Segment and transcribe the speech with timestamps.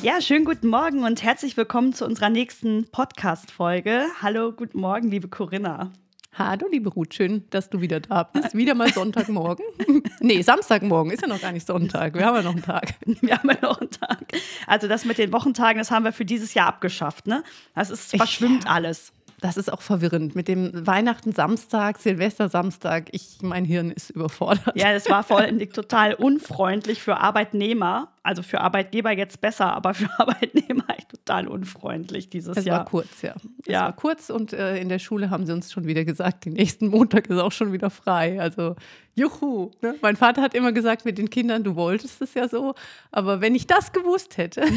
[0.00, 4.04] Ja, schönen guten Morgen und herzlich willkommen zu unserer nächsten Podcast-Folge.
[4.22, 5.92] Hallo, guten Morgen, liebe Corinna.
[6.32, 8.54] Hallo, liebe Ruth, schön, dass du wieder da bist.
[8.54, 9.64] Wieder mal Sonntagmorgen.
[10.20, 12.14] nee, Samstagmorgen ist ja noch gar nicht Sonntag.
[12.14, 12.94] Wir haben ja noch einen Tag.
[13.04, 14.24] Wir haben ja noch einen Tag.
[14.68, 17.42] Also das mit den Wochentagen, das haben wir für dieses Jahr abgeschafft, ne?
[17.74, 20.34] Das ist, verschwimmt ich, alles das ist auch verwirrend.
[20.34, 24.76] Mit dem Weihnachten Samstag, Silvester Samstag, ich, mein Hirn ist überfordert.
[24.76, 28.08] Ja, es war vor allem total unfreundlich für Arbeitnehmer.
[28.28, 32.80] Also für Arbeitgeber jetzt besser, aber für Arbeitnehmer echt total unfreundlich dieses es Jahr.
[32.80, 33.34] Es war kurz, ja.
[33.64, 33.80] Es ja.
[33.84, 36.88] war kurz und äh, in der Schule haben sie uns schon wieder gesagt, den nächsten
[36.88, 38.38] Montag ist auch schon wieder frei.
[38.38, 38.76] Also
[39.14, 39.70] juhu.
[39.80, 39.94] Ne?
[40.02, 42.74] Mein Vater hat immer gesagt mit den Kindern, du wolltest es ja so,
[43.12, 44.62] aber wenn ich das gewusst hätte.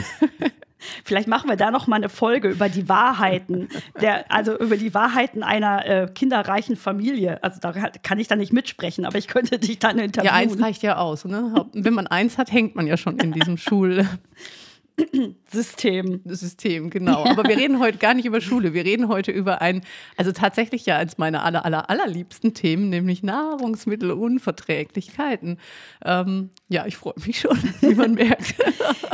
[1.04, 3.70] Vielleicht machen wir da noch mal eine Folge über die Wahrheiten,
[4.02, 7.44] der, also über die Wahrheiten einer äh, kinderreichen Familie.
[7.44, 10.34] Also da kann ich da nicht mitsprechen, aber ich könnte dich dann interviewen.
[10.34, 11.26] Ja, eins reicht ja aus.
[11.26, 11.68] Ne?
[11.74, 14.08] Wenn man eins hat, hängt man ja schon in diesem Schul.
[15.52, 16.22] System.
[16.26, 17.26] System, genau.
[17.26, 18.74] Aber wir reden heute gar nicht über Schule.
[18.74, 19.82] Wir reden heute über ein,
[20.18, 25.58] also tatsächlich ja eins meiner aller, aller, allerliebsten Themen, nämlich Nahrungsmittelunverträglichkeiten.
[26.06, 28.54] Ähm, ja, ich freue mich schon, wie man merkt.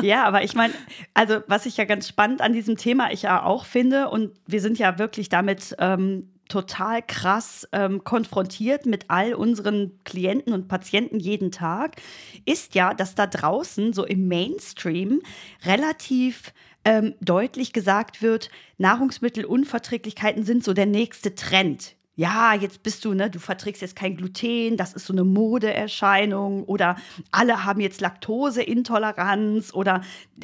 [0.02, 0.74] ja, aber ich meine,
[1.14, 4.62] also was ich ja ganz spannend an diesem Thema ich ja auch finde, und wir
[4.62, 11.20] sind ja wirklich damit ähm, total krass ähm, konfrontiert mit all unseren Klienten und Patienten
[11.20, 11.98] jeden Tag,
[12.46, 15.22] ist ja, dass da draußen so im Mainstream
[15.66, 16.54] relativ
[16.86, 23.30] ähm, deutlich gesagt wird, Nahrungsmittelunverträglichkeiten sind so der nächste Trend ja, jetzt bist du, ne,
[23.30, 26.96] du verträgst jetzt kein Gluten, das ist so eine Modeerscheinung oder
[27.32, 30.02] alle haben jetzt Laktoseintoleranz oder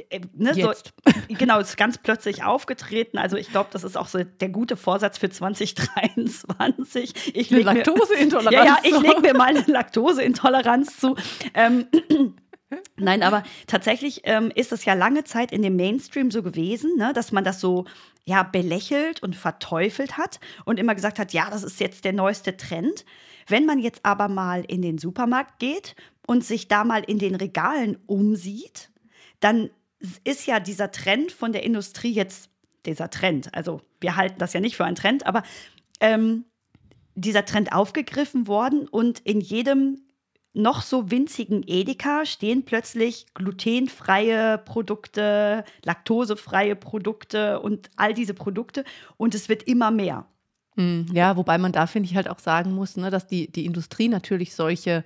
[0.09, 0.72] äh, ne, so,
[1.30, 3.18] genau, ist ganz plötzlich aufgetreten.
[3.18, 7.36] Also ich glaube, das ist auch so der gute Vorsatz für 2023.
[7.36, 8.56] Ich eine Laktoseintoleranz.
[8.56, 11.16] Ja, ja, ich lege mir mal eine Laktoseintoleranz zu.
[11.56, 11.88] Ähm,
[12.97, 17.14] Nein, aber tatsächlich ähm, ist es ja lange Zeit in dem Mainstream so gewesen, ne,
[17.14, 17.86] dass man das so
[18.25, 22.56] ja belächelt und verteufelt hat und immer gesagt hat, ja, das ist jetzt der neueste
[22.57, 23.06] Trend.
[23.47, 25.95] Wenn man jetzt aber mal in den Supermarkt geht
[26.25, 28.91] und sich da mal in den Regalen umsieht,
[29.39, 29.69] dann
[30.23, 32.50] ist ja dieser Trend von der Industrie jetzt
[32.85, 33.53] dieser Trend.
[33.53, 35.44] Also wir halten das ja nicht für einen Trend, aber
[36.00, 36.45] ähm,
[37.16, 40.03] dieser Trend aufgegriffen worden und in jedem
[40.53, 48.84] noch so winzigen Edeka stehen plötzlich glutenfreie Produkte, laktosefreie Produkte und all diese Produkte
[49.18, 50.25] und es wird immer mehr.
[50.75, 53.66] Hm, ja, wobei man da, finde ich, halt auch sagen muss, ne, dass die, die
[53.66, 55.03] Industrie natürlich solche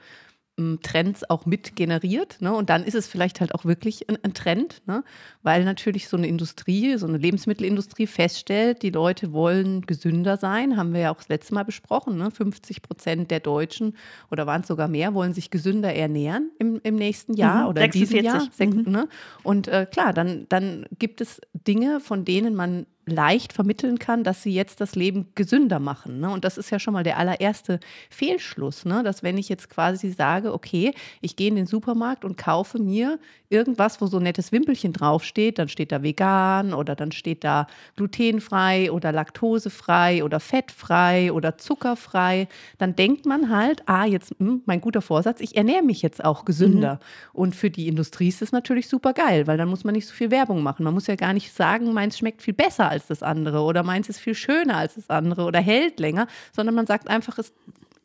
[0.81, 2.37] Trends auch mit generiert.
[2.41, 2.51] Ne?
[2.51, 5.03] Und dann ist es vielleicht halt auch wirklich ein, ein Trend, ne?
[5.43, 10.93] weil natürlich so eine Industrie, so eine Lebensmittelindustrie feststellt, die Leute wollen gesünder sein, haben
[10.93, 12.17] wir ja auch das letzte Mal besprochen.
[12.17, 12.31] Ne?
[12.31, 13.95] 50 Prozent der Deutschen
[14.31, 17.81] oder waren es sogar mehr, wollen sich gesünder ernähren im, im nächsten Jahr mhm, oder
[17.81, 18.01] 46.
[18.01, 18.83] in diesem Jahr.
[18.85, 18.91] Mhm.
[18.91, 19.09] Ne?
[19.43, 24.43] Und äh, klar, dann, dann gibt es Dinge, von denen man leicht vermitteln kann, dass
[24.43, 26.19] sie jetzt das Leben gesünder machen.
[26.19, 26.29] Ne?
[26.29, 27.79] Und das ist ja schon mal der allererste
[28.09, 29.01] Fehlschluss, ne?
[29.03, 33.17] dass wenn ich jetzt quasi sage, okay, ich gehe in den Supermarkt und kaufe mir
[33.49, 37.67] irgendwas, wo so ein nettes Wimpelchen draufsteht, dann steht da vegan oder dann steht da
[37.95, 44.81] glutenfrei oder laktosefrei oder fettfrei oder zuckerfrei, dann denkt man halt, ah, jetzt hm, mein
[44.81, 46.95] guter Vorsatz, ich ernähre mich jetzt auch gesünder.
[46.95, 47.39] Mhm.
[47.39, 50.13] Und für die Industrie ist das natürlich super geil, weil dann muss man nicht so
[50.13, 50.83] viel Werbung machen.
[50.83, 54.09] Man muss ja gar nicht sagen, meins schmeckt viel besser als das andere oder meins
[54.09, 57.53] ist viel schöner als das andere oder hält länger, sondern man sagt einfach, es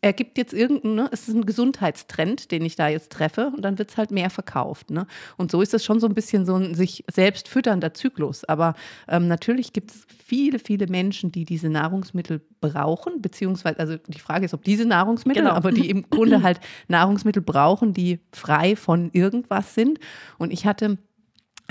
[0.03, 3.79] ergibt jetzt irgendeinen, ne, es ist ein Gesundheitstrend, den ich da jetzt treffe und dann
[3.79, 4.91] wird es halt mehr verkauft.
[4.91, 5.07] Ne?
[5.37, 8.45] Und so ist es schon so ein bisschen so ein sich selbst fütternder Zyklus.
[8.45, 8.75] Aber
[9.09, 14.45] ähm, natürlich gibt es viele, viele Menschen, die diese Nahrungsmittel brauchen, beziehungsweise, also die Frage
[14.45, 15.55] ist, ob diese Nahrungsmittel, genau.
[15.55, 16.59] aber die im Grunde halt
[16.89, 20.01] Nahrungsmittel brauchen, die frei von irgendwas sind.
[20.37, 20.99] Und ich hatte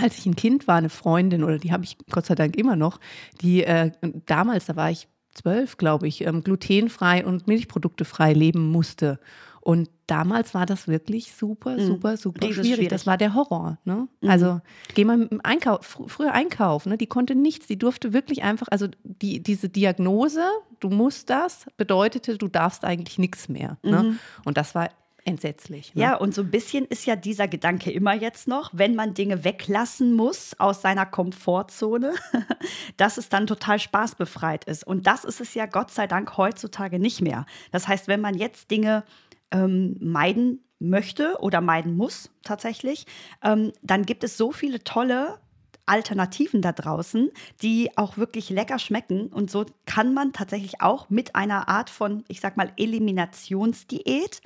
[0.02, 2.76] als ich ein Kind war, eine Freundin, oder die habe ich Gott sei Dank immer
[2.76, 3.00] noch,
[3.42, 3.92] die äh,
[4.26, 9.20] damals, da war ich zwölf, glaube ich, ähm, glutenfrei und milchproduktefrei leben musste.
[9.62, 11.86] Und damals war das wirklich super, mhm.
[11.86, 12.66] super, super schwierig.
[12.66, 12.90] schwierig.
[12.90, 13.78] Das war der Horror.
[13.86, 14.08] Ne?
[14.22, 14.30] Mhm.
[14.30, 14.60] Also
[14.96, 16.98] geh mal im Einkauf, fr früher einkaufen, ne?
[16.98, 20.44] die konnte nichts, die durfte wirklich einfach, also die, diese Diagnose,
[20.80, 23.78] du musst das, bedeutete, du darfst eigentlich nichts mehr.
[23.84, 24.04] Ne?
[24.04, 24.10] Mhm.
[24.10, 24.16] Ne?
[24.46, 24.90] Und das war
[25.26, 25.94] entsetzlich.
[25.96, 26.02] Ne?
[26.02, 29.44] Ja, und so ein bisschen ist ja dieser Gedanke immer jetzt noch, wenn man Dinge
[29.44, 32.14] weglassen muss aus seiner Komfortzone,
[32.98, 34.86] dass es dann total spaßbefreit ist.
[34.86, 37.46] Und das ist es ja Gott sei Dank heutzutage nicht mehr.
[37.72, 39.04] Das heißt, wenn man jetzt Dinge
[39.52, 43.06] ähm, meiden möchte oder meiden muss tatsächlich,
[43.44, 45.40] ähm, dann gibt es so viele tolle
[45.86, 47.32] Alternativen da draußen,
[47.62, 49.28] die auch wirklich lecker schmecken.
[49.28, 54.42] Und so kann man tatsächlich auch mit einer Art von, ich sag mal, Eliminationsdiät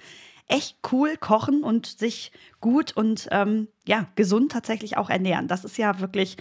[0.47, 2.31] echt cool kochen und sich
[2.61, 5.47] gut und ähm, ja, gesund tatsächlich auch ernähren.
[5.47, 6.37] Das ist ja wirklich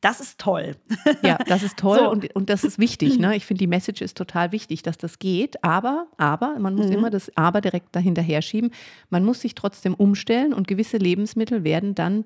[0.00, 0.76] das ist toll.
[1.22, 2.10] Ja, das ist toll so.
[2.10, 3.18] und, und das ist wichtig.
[3.18, 3.34] Ne?
[3.34, 5.64] Ich finde, die Message ist total wichtig, dass das geht.
[5.64, 6.92] Aber, aber, man muss mhm.
[6.92, 8.70] immer das Aber direkt dahinter herschieben.
[9.10, 12.24] Man muss sich trotzdem umstellen und gewisse Lebensmittel werden dann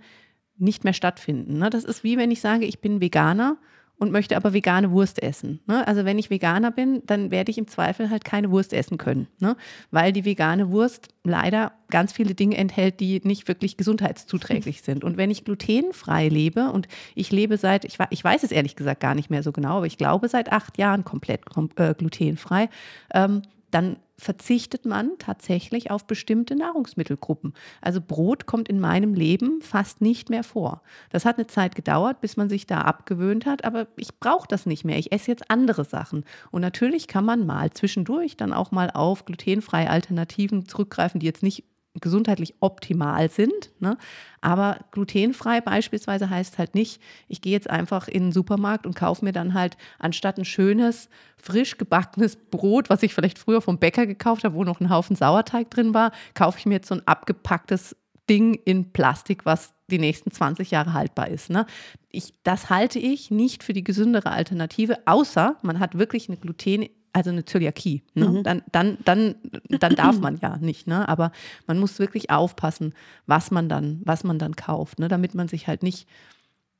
[0.58, 1.58] nicht mehr stattfinden.
[1.58, 1.70] Ne?
[1.70, 3.56] Das ist wie wenn ich sage, ich bin Veganer
[4.02, 5.60] und möchte aber vegane Wurst essen.
[5.69, 5.87] Ne?
[5.87, 9.28] Also wenn ich Veganer bin, dann werde ich im Zweifel halt keine Wurst essen können,
[9.38, 9.56] ne?
[9.93, 15.04] weil die vegane Wurst leider ganz viele Dinge enthält, die nicht wirklich gesundheitszuträglich sind.
[15.04, 18.99] Und wenn ich glutenfrei lebe und ich lebe seit, ich, ich weiß es ehrlich gesagt
[18.99, 21.43] gar nicht mehr so genau, aber ich glaube seit acht Jahren komplett
[21.76, 22.70] äh, glutenfrei,
[23.14, 27.55] ähm, dann verzichtet man tatsächlich auf bestimmte Nahrungsmittelgruppen.
[27.81, 30.83] Also Brot kommt in meinem Leben fast nicht mehr vor.
[31.11, 34.65] Das hat eine Zeit gedauert, bis man sich da abgewöhnt hat, aber ich brauche das
[34.65, 34.97] nicht mehr.
[34.99, 36.25] Ich esse jetzt andere Sachen.
[36.53, 41.43] Und natürlich kann man mal zwischendurch dann auch mal auf glutenfreie Alternativen zurückgreifen, die jetzt
[41.43, 41.65] nicht
[42.00, 43.71] gesundheitlich optimal sind.
[43.81, 43.99] Ne?
[44.41, 49.25] Aber glutenfrei beispielsweise heißt halt nicht, ich gehe jetzt einfach in den Supermarkt und kaufe
[49.25, 54.06] mir dann halt anstatt ein schönes, frisch gebackenes Brot, was ich vielleicht früher vom Bäcker
[54.06, 57.06] gekauft habe, wo noch ein Haufen Sauerteig drin war, kaufe ich mir jetzt so ein
[57.06, 57.97] abgepacktes
[58.29, 61.50] Ding in Plastik, was die nächsten 20 Jahre haltbar ist.
[61.50, 61.67] Ne?
[62.09, 66.88] Ich, das halte ich nicht für die gesündere Alternative, außer man hat wirklich eine Gluten
[67.12, 68.03] also eine Zöliakie.
[68.14, 68.29] Ne?
[68.29, 68.43] Mhm.
[68.43, 69.35] Dann, dann, dann,
[69.69, 70.87] dann darf man ja nicht.
[70.87, 71.09] Ne?
[71.09, 71.32] Aber
[71.67, 72.94] man muss wirklich aufpassen,
[73.26, 75.09] was man dann, was man dann kauft, ne?
[75.09, 76.09] damit man sich halt nicht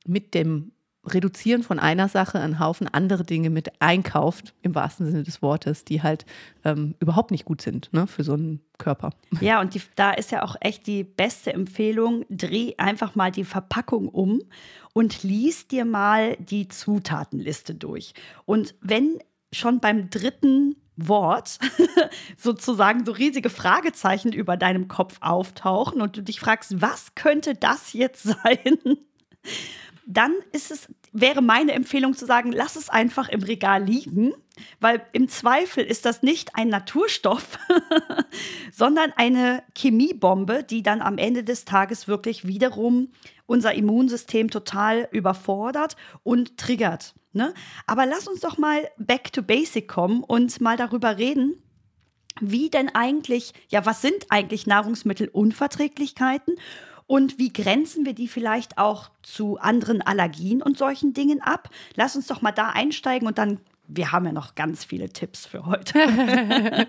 [0.05, 0.71] mit dem
[1.05, 5.83] Reduzieren von einer Sache einen Haufen andere Dinge mit einkauft, im wahrsten Sinne des Wortes,
[5.83, 6.25] die halt
[6.63, 9.09] ähm, überhaupt nicht gut sind ne, für so einen Körper.
[9.41, 13.43] Ja, und die, da ist ja auch echt die beste Empfehlung, dreh einfach mal die
[13.43, 14.39] Verpackung um
[14.93, 18.13] und lies dir mal die Zutatenliste durch.
[18.45, 19.19] Und wenn
[19.53, 21.59] schon beim dritten Wort
[22.37, 27.93] sozusagen so riesige Fragezeichen über deinem Kopf auftauchen und du dich fragst, was könnte das
[27.93, 28.79] jetzt sein?
[30.05, 34.33] Dann ist es, wäre meine Empfehlung zu sagen, lass es einfach im Regal liegen,
[34.79, 37.57] weil im Zweifel ist das nicht ein Naturstoff,
[38.71, 43.11] sondern eine Chemiebombe, die dann am Ende des Tages wirklich wiederum
[43.53, 47.13] unser Immunsystem total überfordert und triggert.
[47.33, 47.53] Ne?
[47.85, 51.61] Aber lass uns doch mal back to basic kommen und mal darüber reden,
[52.41, 56.55] wie denn eigentlich, ja, was sind eigentlich Nahrungsmittelunverträglichkeiten
[57.05, 61.69] und wie grenzen wir die vielleicht auch zu anderen Allergien und solchen Dingen ab?
[61.93, 65.45] Lass uns doch mal da einsteigen und dann wir haben ja noch ganz viele Tipps
[65.45, 65.99] für heute.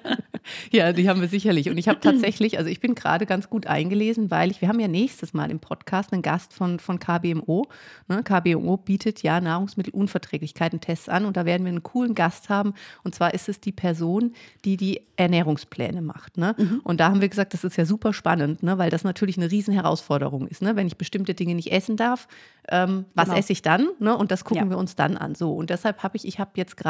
[0.71, 1.69] ja, die haben wir sicherlich.
[1.69, 4.79] Und ich habe tatsächlich, also ich bin gerade ganz gut eingelesen, weil ich, wir haben
[4.79, 7.67] ja nächstes Mal im Podcast einen Gast von, von KBMO.
[8.09, 8.23] Ne?
[8.23, 12.75] KBMO bietet ja Nahrungsmittelunverträglichkeiten-Tests an und da werden wir einen coolen Gast haben.
[13.03, 14.33] Und zwar ist es die Person,
[14.65, 16.37] die die Ernährungspläne macht.
[16.39, 16.55] Ne?
[16.57, 16.81] Mhm.
[16.85, 18.79] Und da haben wir gesagt, das ist ja super spannend, ne?
[18.79, 20.63] weil das natürlich eine Riesenherausforderung ist.
[20.63, 20.77] Ne?
[20.77, 22.29] Wenn ich bestimmte Dinge nicht essen darf,
[22.69, 23.39] ähm, was genau.
[23.39, 23.89] esse ich dann?
[23.99, 24.17] Ne?
[24.17, 24.71] Und das gucken ja.
[24.71, 25.35] wir uns dann an.
[25.35, 26.84] So, und deshalb habe ich, ich habe jetzt gerade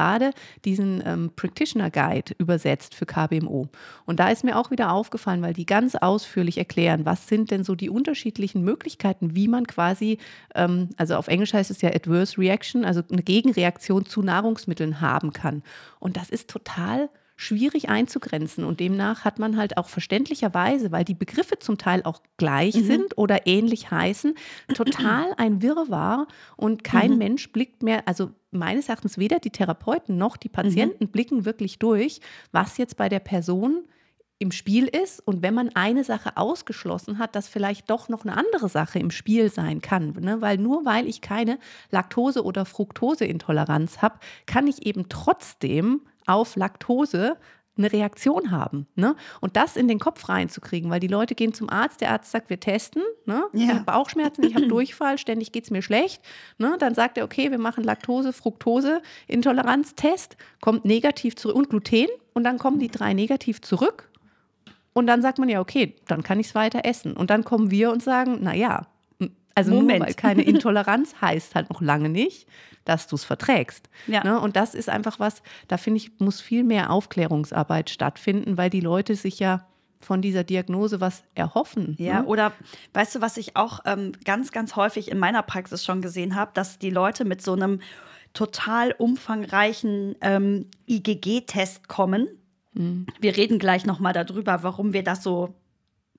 [0.64, 3.68] diesen ähm, Practitioner Guide übersetzt für KBMO.
[4.06, 7.64] Und da ist mir auch wieder aufgefallen, weil die ganz ausführlich erklären, was sind denn
[7.64, 10.18] so die unterschiedlichen Möglichkeiten, wie man quasi,
[10.54, 15.32] ähm, also auf Englisch heißt es ja Adverse Reaction, also eine Gegenreaktion zu Nahrungsmitteln haben
[15.32, 15.62] kann.
[16.00, 21.14] Und das ist total schwierig einzugrenzen und demnach hat man halt auch verständlicherweise, weil die
[21.14, 22.84] Begriffe zum Teil auch gleich mhm.
[22.84, 24.34] sind oder ähnlich heißen,
[24.74, 27.18] total ein Wirrwarr und kein mhm.
[27.18, 31.08] Mensch blickt mehr, also meines Erachtens weder die Therapeuten noch die Patienten mhm.
[31.08, 32.20] blicken wirklich durch,
[32.52, 33.84] was jetzt bei der Person
[34.38, 38.36] im Spiel ist und wenn man eine Sache ausgeschlossen hat, dass vielleicht doch noch eine
[38.36, 40.12] andere Sache im Spiel sein kann.
[40.20, 40.40] Ne?
[40.40, 41.58] Weil nur weil ich keine
[41.90, 47.36] Laktose- oder Fructoseintoleranz habe, kann ich eben trotzdem auf Laktose
[47.76, 48.86] eine Reaktion haben.
[48.94, 49.16] Ne?
[49.40, 52.50] Und das in den Kopf reinzukriegen, weil die Leute gehen zum Arzt, der Arzt sagt,
[52.50, 53.44] wir testen, ne?
[53.52, 53.64] Ja.
[53.64, 56.22] ich habe Bauchschmerzen, ich habe Durchfall, ständig geht es mir schlecht.
[56.58, 56.76] Ne?
[56.78, 62.44] Dann sagt er, okay, wir machen Laktose, Fructose, Intoleranztest, kommt negativ zurück und Gluten und
[62.44, 64.08] dann kommen die drei negativ zurück.
[64.92, 67.16] Und dann sagt man ja, okay, dann kann ich es weiter essen.
[67.16, 68.86] Und dann kommen wir und sagen, naja,
[69.54, 69.98] also Moment.
[69.98, 72.46] nur weil keine Intoleranz heißt halt noch lange nicht,
[72.84, 73.88] dass du es verträgst.
[74.06, 74.24] Ja.
[74.24, 74.40] Ne?
[74.40, 78.80] Und das ist einfach was, da finde ich, muss viel mehr Aufklärungsarbeit stattfinden, weil die
[78.80, 79.66] Leute sich ja
[80.00, 81.96] von dieser Diagnose was erhoffen.
[81.98, 82.26] Ja, ne?
[82.26, 82.52] oder
[82.92, 86.50] weißt du, was ich auch ähm, ganz, ganz häufig in meiner Praxis schon gesehen habe,
[86.54, 87.80] dass die Leute mit so einem
[88.34, 92.28] total umfangreichen ähm, IgG-Test kommen.
[92.74, 93.06] Mhm.
[93.20, 95.54] Wir reden gleich nochmal darüber, warum wir das so,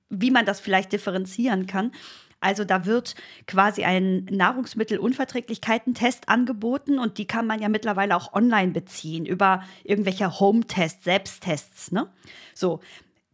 [0.10, 1.92] wie man das vielleicht differenzieren kann.
[2.40, 3.16] Also da wird
[3.48, 10.40] quasi ein Nahrungsmittelunverträglichkeiten-Test angeboten und die kann man ja mittlerweile auch online beziehen über irgendwelche
[10.40, 11.92] Home-Tests, Selbsttests.
[11.92, 12.08] Ne?
[12.54, 12.82] So,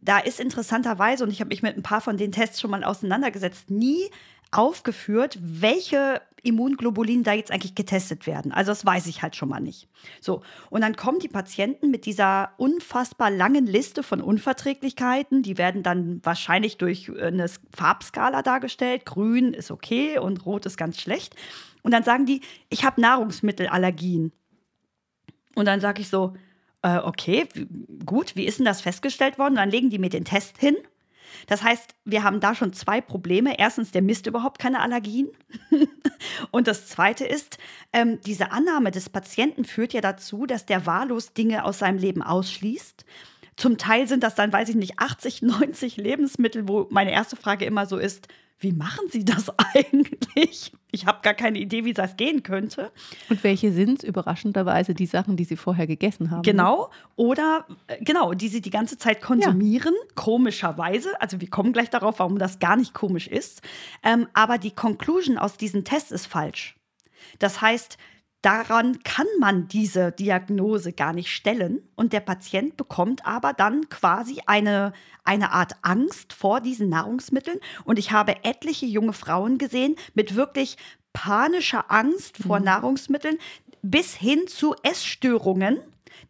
[0.00, 2.84] da ist interessanterweise, und ich habe mich mit ein paar von den Tests schon mal
[2.84, 4.10] auseinandergesetzt, nie
[4.50, 8.52] aufgeführt, welche Immunglobulin da jetzt eigentlich getestet werden.
[8.52, 9.88] Also das weiß ich halt schon mal nicht.
[10.20, 15.42] So, und dann kommen die Patienten mit dieser unfassbar langen Liste von Unverträglichkeiten.
[15.42, 19.06] Die werden dann wahrscheinlich durch eine Farbskala dargestellt.
[19.06, 21.36] Grün ist okay und rot ist ganz schlecht.
[21.82, 24.32] Und dann sagen die, ich habe Nahrungsmittelallergien.
[25.54, 26.34] Und dann sage ich so,
[26.82, 27.48] äh, okay,
[28.04, 29.52] gut, wie ist denn das festgestellt worden?
[29.52, 30.76] Und dann legen die mir den Test hin
[31.46, 33.58] das heißt, wir haben da schon zwei Probleme.
[33.58, 35.28] Erstens, der misst überhaupt keine Allergien.
[36.50, 37.58] und das Zweite ist,
[37.92, 42.22] ähm, diese Annahme des Patienten führt ja dazu, dass der wahllos Dinge aus seinem Leben
[42.22, 43.04] ausschließt.
[43.56, 47.64] Zum Teil sind das dann, weiß ich nicht, 80, 90 Lebensmittel, wo meine erste Frage
[47.64, 48.28] immer so ist,
[48.62, 50.72] wie machen Sie das eigentlich?
[50.90, 52.92] Ich habe gar keine Idee, wie das gehen könnte.
[53.28, 56.42] Und welche sind überraschenderweise die Sachen, die Sie vorher gegessen haben?
[56.42, 56.90] Genau.
[57.16, 60.14] Oder äh, genau, die Sie die ganze Zeit konsumieren, ja.
[60.14, 61.20] komischerweise.
[61.20, 63.62] Also wir kommen gleich darauf, warum das gar nicht komisch ist.
[64.02, 66.76] Ähm, aber die Conclusion aus diesem Test ist falsch.
[67.38, 67.98] Das heißt,
[68.42, 74.42] Daran kann man diese Diagnose gar nicht stellen und der Patient bekommt aber dann quasi
[74.46, 77.60] eine, eine Art Angst vor diesen Nahrungsmitteln.
[77.84, 80.76] Und ich habe etliche junge Frauen gesehen mit wirklich
[81.12, 82.64] panischer Angst vor mhm.
[82.64, 83.38] Nahrungsmitteln
[83.82, 85.78] bis hin zu Essstörungen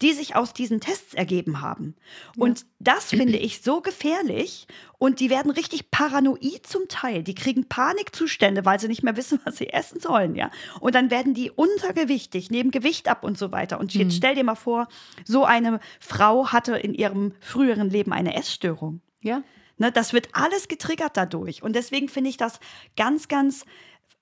[0.03, 1.95] die sich aus diesen Tests ergeben haben.
[2.37, 2.45] Ja.
[2.45, 4.67] Und das finde ich so gefährlich.
[4.99, 7.23] Und die werden richtig paranoid zum Teil.
[7.23, 10.35] Die kriegen Panikzustände, weil sie nicht mehr wissen, was sie essen sollen.
[10.35, 10.51] Ja?
[10.81, 13.79] Und dann werden die untergewichtig, nehmen Gewicht ab und so weiter.
[13.79, 14.17] Und jetzt mhm.
[14.17, 14.89] stell dir mal vor,
[15.25, 19.01] so eine Frau hatte in ihrem früheren Leben eine Essstörung.
[19.21, 19.43] Ja.
[19.79, 21.63] Ne, das wird alles getriggert dadurch.
[21.63, 22.61] Und deswegen finde ich das
[22.97, 23.65] ganz, ganz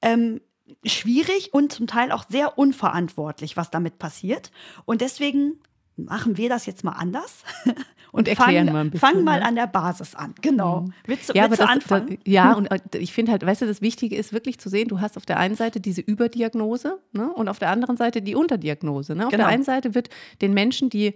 [0.03, 0.41] ähm,
[0.85, 4.51] schwierig und zum Teil auch sehr unverantwortlich, was damit passiert.
[4.85, 5.61] Und deswegen
[6.05, 7.77] machen wir das jetzt mal anders und,
[8.13, 9.09] und erklären fang, mal ein bisschen.
[9.09, 10.35] Fang mal an der Basis an.
[10.41, 10.83] Genau.
[10.83, 10.93] Mhm.
[11.07, 12.09] Willst, ja, willst du das, anfangen?
[12.09, 14.89] Das, ja, und äh, ich finde halt, weißt du, das Wichtige ist wirklich zu sehen,
[14.89, 18.35] du hast auf der einen Seite diese Überdiagnose ne, und auf der anderen Seite die
[18.35, 19.15] Unterdiagnose.
[19.15, 19.27] Ne?
[19.27, 19.45] Auf genau.
[19.45, 21.15] der einen Seite wird den Menschen, die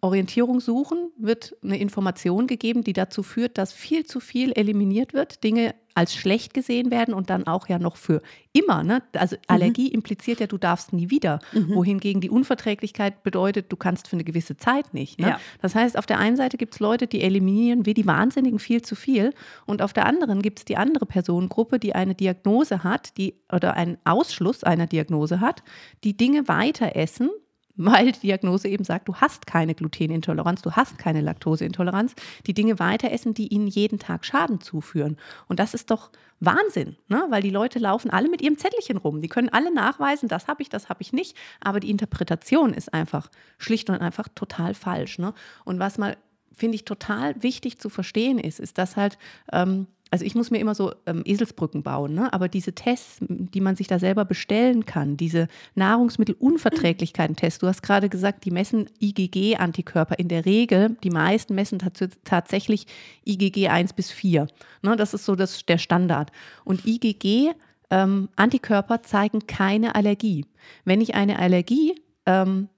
[0.00, 5.42] Orientierung suchen, wird eine Information gegeben, die dazu führt, dass viel zu viel eliminiert wird,
[5.42, 8.84] Dinge als schlecht gesehen werden und dann auch ja noch für immer.
[8.84, 9.02] Ne?
[9.14, 9.34] Also.
[9.48, 9.94] Allergie mhm.
[9.94, 11.40] impliziert ja, du darfst nie wieder.
[11.52, 11.74] Mhm.
[11.74, 15.18] Wohingegen die Unverträglichkeit bedeutet, du kannst für eine gewisse Zeit nicht.
[15.18, 15.30] Ne?
[15.30, 15.40] Ja.
[15.60, 18.80] Das heißt, auf der einen Seite gibt es Leute, die eliminieren wie die Wahnsinnigen viel
[18.82, 19.34] zu viel.
[19.66, 23.74] Und auf der anderen gibt es die andere Personengruppe, die eine Diagnose hat, die oder
[23.74, 25.64] einen Ausschluss einer Diagnose hat,
[26.04, 27.30] die Dinge weiter essen
[27.78, 32.14] weil die Diagnose eben sagt, du hast keine Glutenintoleranz, du hast keine Laktoseintoleranz,
[32.46, 35.16] die Dinge weiter essen, die ihnen jeden Tag Schaden zuführen.
[35.46, 37.24] Und das ist doch Wahnsinn, ne?
[37.30, 39.22] weil die Leute laufen alle mit ihrem Zettelchen rum.
[39.22, 41.36] Die können alle nachweisen, das habe ich, das habe ich nicht.
[41.60, 45.18] Aber die Interpretation ist einfach schlicht und einfach total falsch.
[45.18, 45.32] Ne?
[45.64, 46.16] Und was mal,
[46.52, 49.18] finde ich, total wichtig zu verstehen ist, ist, dass halt
[49.52, 52.32] ähm, also ich muss mir immer so ähm, Eselsbrücken bauen, ne?
[52.32, 58.08] aber diese Tests, die man sich da selber bestellen kann, diese Nahrungsmittelunverträglichkeiten-Tests, du hast gerade
[58.08, 61.78] gesagt, die messen IgG-Antikörper in der Regel, die meisten messen
[62.24, 62.86] tatsächlich
[63.26, 64.48] IgG 1 bis 4.
[64.82, 64.96] Ne?
[64.96, 66.32] Das ist so das, der Standard.
[66.64, 67.52] Und IgG
[67.90, 70.44] ähm, Antikörper zeigen keine Allergie.
[70.84, 72.68] Wenn ich eine Allergie ähm,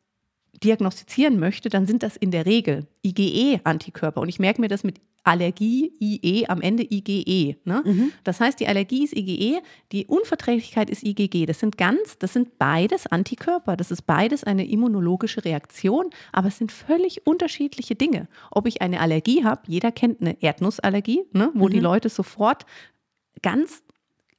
[0.62, 4.20] diagnostizieren möchte, dann sind das in der Regel IgE-Antikörper.
[4.20, 7.56] Und ich merke mir das mit Allergie, IE, am Ende IgE.
[7.64, 7.82] Ne?
[7.84, 8.12] Mhm.
[8.24, 9.60] Das heißt, die Allergie ist IgE,
[9.92, 11.46] die Unverträglichkeit ist IgG.
[11.46, 13.76] Das sind ganz, das sind beides Antikörper.
[13.76, 18.28] Das ist beides eine immunologische Reaktion, aber es sind völlig unterschiedliche Dinge.
[18.50, 21.50] Ob ich eine Allergie habe, jeder kennt eine Erdnussallergie, ne?
[21.54, 21.72] wo mhm.
[21.72, 22.64] die Leute sofort
[23.42, 23.82] ganz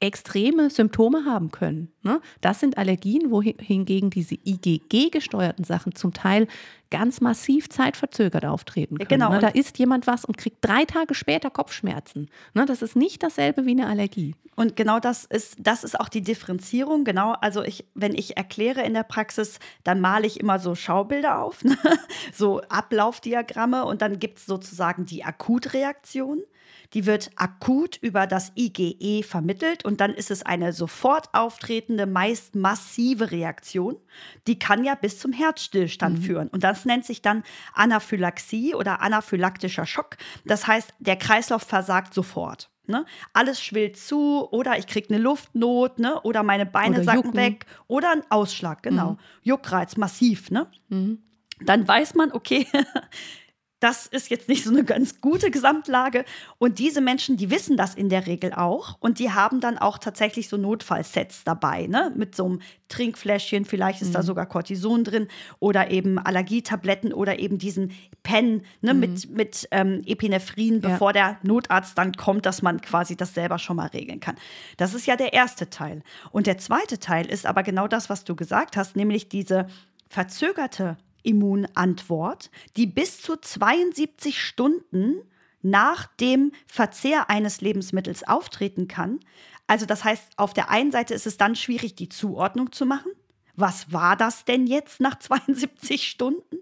[0.01, 1.91] extreme Symptome haben können.
[2.01, 2.21] Ne?
[2.41, 6.47] Das sind Allergien, wohingegen diese IgG-gesteuerten Sachen zum Teil
[6.89, 9.07] ganz massiv zeitverzögert auftreten können.
[9.07, 9.29] Genau.
[9.29, 9.39] Ne?
[9.39, 12.29] Da isst jemand was und kriegt drei Tage später Kopfschmerzen.
[12.53, 12.65] Ne?
[12.65, 14.35] Das ist nicht dasselbe wie eine Allergie.
[14.55, 17.05] Und genau das ist, das ist auch die Differenzierung.
[17.05, 21.41] Genau, also ich, wenn ich erkläre in der Praxis, dann male ich immer so Schaubilder
[21.41, 21.77] auf, ne?
[22.33, 26.43] so Ablaufdiagramme und dann gibt es sozusagen die Akutreaktion
[26.93, 32.55] die wird akut über das IgE vermittelt und dann ist es eine sofort auftretende, meist
[32.55, 33.97] massive Reaktion.
[34.47, 36.23] Die kann ja bis zum Herzstillstand mhm.
[36.23, 36.47] führen.
[36.49, 37.43] Und das nennt sich dann
[37.73, 40.17] Anaphylaxie oder anaphylaktischer Schock.
[40.45, 42.69] Das heißt, der Kreislauf versagt sofort.
[42.87, 43.05] Ne?
[43.33, 46.19] Alles schwillt zu oder ich kriege eine Luftnot ne?
[46.21, 47.39] oder meine Beine oder sacken jucken.
[47.39, 49.11] weg oder ein Ausschlag, genau.
[49.11, 49.17] Mhm.
[49.43, 50.51] Juckreiz, massiv.
[50.51, 50.67] Ne?
[50.89, 51.19] Mhm.
[51.63, 52.67] Dann weiß man, okay,
[53.81, 56.23] das ist jetzt nicht so eine ganz gute Gesamtlage.
[56.59, 58.95] Und diese Menschen, die wissen das in der Regel auch.
[58.99, 62.13] Und die haben dann auch tatsächlich so Notfallsets dabei, ne?
[62.15, 64.13] Mit so einem Trinkfläschchen, vielleicht ist mhm.
[64.13, 65.27] da sogar Cortison drin
[65.59, 68.93] oder eben Allergietabletten oder eben diesen Pen ne?
[68.93, 68.99] Mhm.
[68.99, 71.13] mit, mit ähm, Epinephrin, bevor ja.
[71.13, 74.35] der Notarzt dann kommt, dass man quasi das selber schon mal regeln kann.
[74.77, 76.03] Das ist ja der erste Teil.
[76.31, 79.65] Und der zweite Teil ist aber genau das, was du gesagt hast, nämlich diese
[80.07, 85.21] verzögerte Immunantwort, die bis zu 72 Stunden
[85.61, 89.19] nach dem Verzehr eines Lebensmittels auftreten kann.
[89.67, 93.11] Also das heißt, auf der einen Seite ist es dann schwierig, die Zuordnung zu machen.
[93.55, 96.57] Was war das denn jetzt nach 72 Stunden?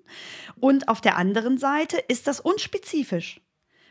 [0.60, 3.42] Und auf der anderen Seite ist das unspezifisch,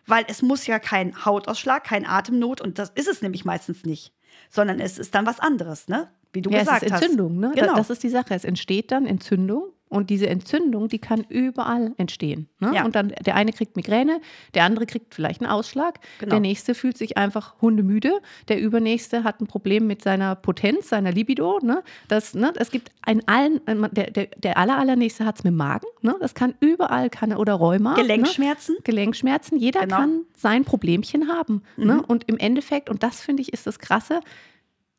[0.06, 4.12] weil es muss ja kein Hautausschlag, kein Atemnot und das ist es nämlich meistens nicht,
[4.50, 6.10] sondern es ist dann was anderes, ne?
[6.32, 7.40] Wie du ja, gesagt es ist Entzündung, hast.
[7.40, 7.52] ne?
[7.54, 7.76] Genau.
[7.76, 8.34] Das ist die Sache.
[8.34, 12.48] Es entsteht dann Entzündung und diese Entzündung, die kann überall entstehen.
[12.60, 12.72] Ne?
[12.74, 12.84] Ja.
[12.84, 14.20] Und dann der eine kriegt Migräne,
[14.54, 16.30] der andere kriegt vielleicht einen Ausschlag, genau.
[16.30, 21.12] der nächste fühlt sich einfach hundemüde, der übernächste hat ein Problem mit seiner Potenz, seiner
[21.12, 21.58] Libido.
[21.62, 21.82] Ne?
[22.08, 22.52] Das, ne?
[22.56, 23.60] Es gibt einen allen,
[23.92, 25.86] der, der, der aller, allernächste hat es mit dem Magen.
[26.02, 26.14] Ne?
[26.20, 27.94] Das kann überall, kann oder Rheuma.
[27.94, 28.02] Ne?
[28.02, 28.76] Gelenkschmerzen.
[28.76, 28.82] Ne?
[28.84, 29.58] Gelenkschmerzen.
[29.58, 29.96] Jeder genau.
[29.96, 31.62] kann sein Problemchen haben.
[31.76, 31.94] Ne?
[31.94, 32.00] Mhm.
[32.00, 34.20] Und im Endeffekt, und das finde ich ist das Krasse,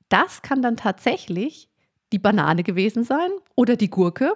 [0.10, 1.70] das kann dann tatsächlich
[2.12, 4.34] die Banane gewesen sein oder die Gurke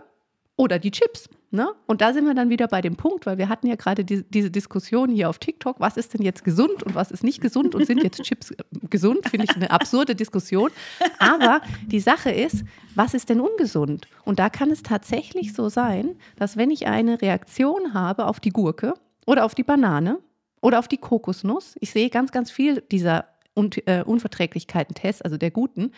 [0.56, 1.30] oder die Chips.
[1.52, 1.72] Ne?
[1.86, 4.24] Und da sind wir dann wieder bei dem Punkt, weil wir hatten ja gerade die,
[4.24, 7.76] diese Diskussion hier auf TikTok, was ist denn jetzt gesund und was ist nicht gesund
[7.76, 8.56] und sind jetzt Chips äh,
[8.90, 10.72] gesund, finde ich eine absurde Diskussion.
[11.20, 12.64] Aber die Sache ist,
[12.96, 14.08] was ist denn ungesund?
[14.26, 18.50] Und da kann es tatsächlich so sein, dass wenn ich eine Reaktion habe auf die
[18.50, 18.96] Gurke
[19.28, 20.18] oder auf die Banane
[20.60, 23.28] oder auf die Kokosnuss, ich sehe ganz, ganz viel dieser
[23.86, 25.92] äh, Unverträglichkeiten-Tests, also der guten,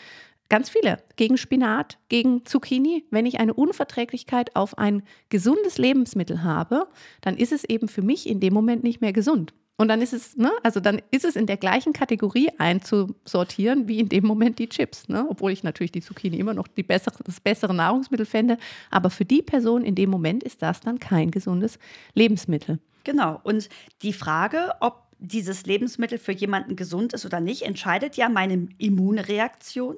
[0.50, 1.00] Ganz viele.
[1.16, 3.06] Gegen Spinat, gegen Zucchini.
[3.10, 6.88] Wenn ich eine Unverträglichkeit auf ein gesundes Lebensmittel habe,
[7.22, 9.54] dann ist es eben für mich in dem Moment nicht mehr gesund.
[9.78, 14.00] Und dann ist es, ne, also dann ist es in der gleichen Kategorie einzusortieren wie
[14.00, 15.26] in dem Moment die Chips, ne?
[15.28, 18.58] Obwohl ich natürlich die Zucchini immer noch die bessere, das bessere Nahrungsmittel fände.
[18.90, 21.78] Aber für die Person in dem Moment ist das dann kein gesundes
[22.14, 22.80] Lebensmittel.
[23.04, 23.40] Genau.
[23.44, 23.70] Und
[24.02, 29.98] die Frage, ob dieses Lebensmittel für jemanden gesund ist oder nicht, entscheidet ja meine Immunreaktion.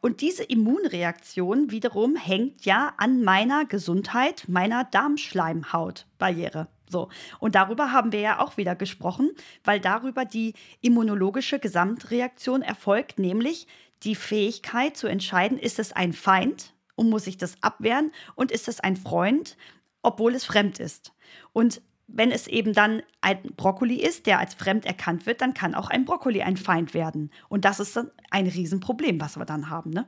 [0.00, 6.68] Und diese Immunreaktion wiederum hängt ja an meiner Gesundheit, meiner Darmschleimhautbarriere.
[6.90, 7.08] So.
[7.38, 9.30] Und darüber haben wir ja auch wieder gesprochen,
[9.64, 13.66] weil darüber die immunologische Gesamtreaktion erfolgt, nämlich
[14.02, 18.68] die Fähigkeit zu entscheiden, ist es ein Feind und muss ich das abwehren und ist
[18.68, 19.56] es ein Freund,
[20.02, 21.12] obwohl es fremd ist.
[21.52, 25.74] Und wenn es eben dann ein Brokkoli ist, der als fremd erkannt wird, dann kann
[25.74, 27.30] auch ein Brokkoli ein Feind werden.
[27.48, 29.90] Und das ist dann ein Riesenproblem, was wir dann haben.
[29.90, 30.06] Ne?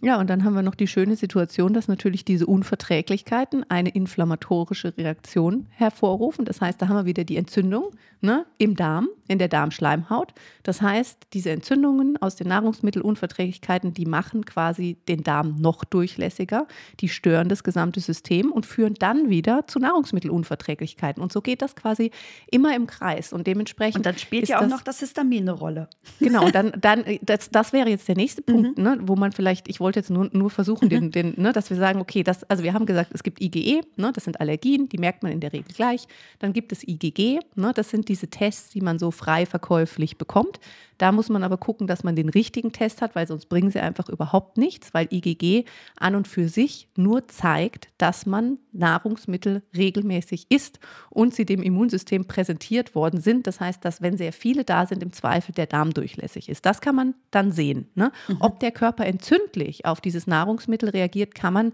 [0.00, 4.96] Ja, und dann haben wir noch die schöne Situation, dass natürlich diese Unverträglichkeiten eine inflammatorische
[4.96, 6.44] Reaktion hervorrufen.
[6.44, 10.32] Das heißt, da haben wir wieder die Entzündung ne, im Darm, in der Darmschleimhaut.
[10.62, 16.66] Das heißt, diese Entzündungen aus den Nahrungsmittelunverträglichkeiten, die machen quasi den Darm noch durchlässiger,
[17.00, 21.22] die stören das gesamte System und führen dann wieder zu Nahrungsmittelunverträglichkeiten.
[21.22, 22.10] Und so geht das quasi
[22.50, 23.32] immer im Kreis.
[23.32, 23.96] Und dementsprechend.
[23.96, 25.88] Und dann spielt ja auch das, noch das Histamin eine Rolle.
[26.20, 28.84] Genau, dann, dann das, das wäre jetzt der nächste Punkt, mhm.
[28.84, 31.76] ne, wo man vielleicht, ich wollte jetzt nur, nur versuchen, den, den, ne, dass wir
[31.76, 34.98] sagen, okay, das, also wir haben gesagt, es gibt IgE, ne, das sind Allergien, die
[34.98, 36.06] merkt man in der Regel gleich.
[36.38, 40.58] Dann gibt es IgG, ne, das sind diese Tests, die man so frei verkäuflich bekommt.
[40.98, 43.78] Da muss man aber gucken, dass man den richtigen Test hat, weil sonst bringen sie
[43.78, 45.64] einfach überhaupt nichts, weil IgG
[45.96, 52.26] an und für sich nur zeigt, dass man Nahrungsmittel regelmäßig isst und sie dem Immunsystem
[52.26, 53.46] präsentiert worden sind.
[53.46, 56.66] Das heißt, dass wenn sehr viele da sind, im Zweifel der Darm durchlässig ist.
[56.66, 57.88] Das kann man dann sehen.
[57.94, 58.10] Ne?
[58.26, 58.38] Mhm.
[58.40, 61.72] Ob der Körper entzündlich auf dieses Nahrungsmittel reagiert, kann man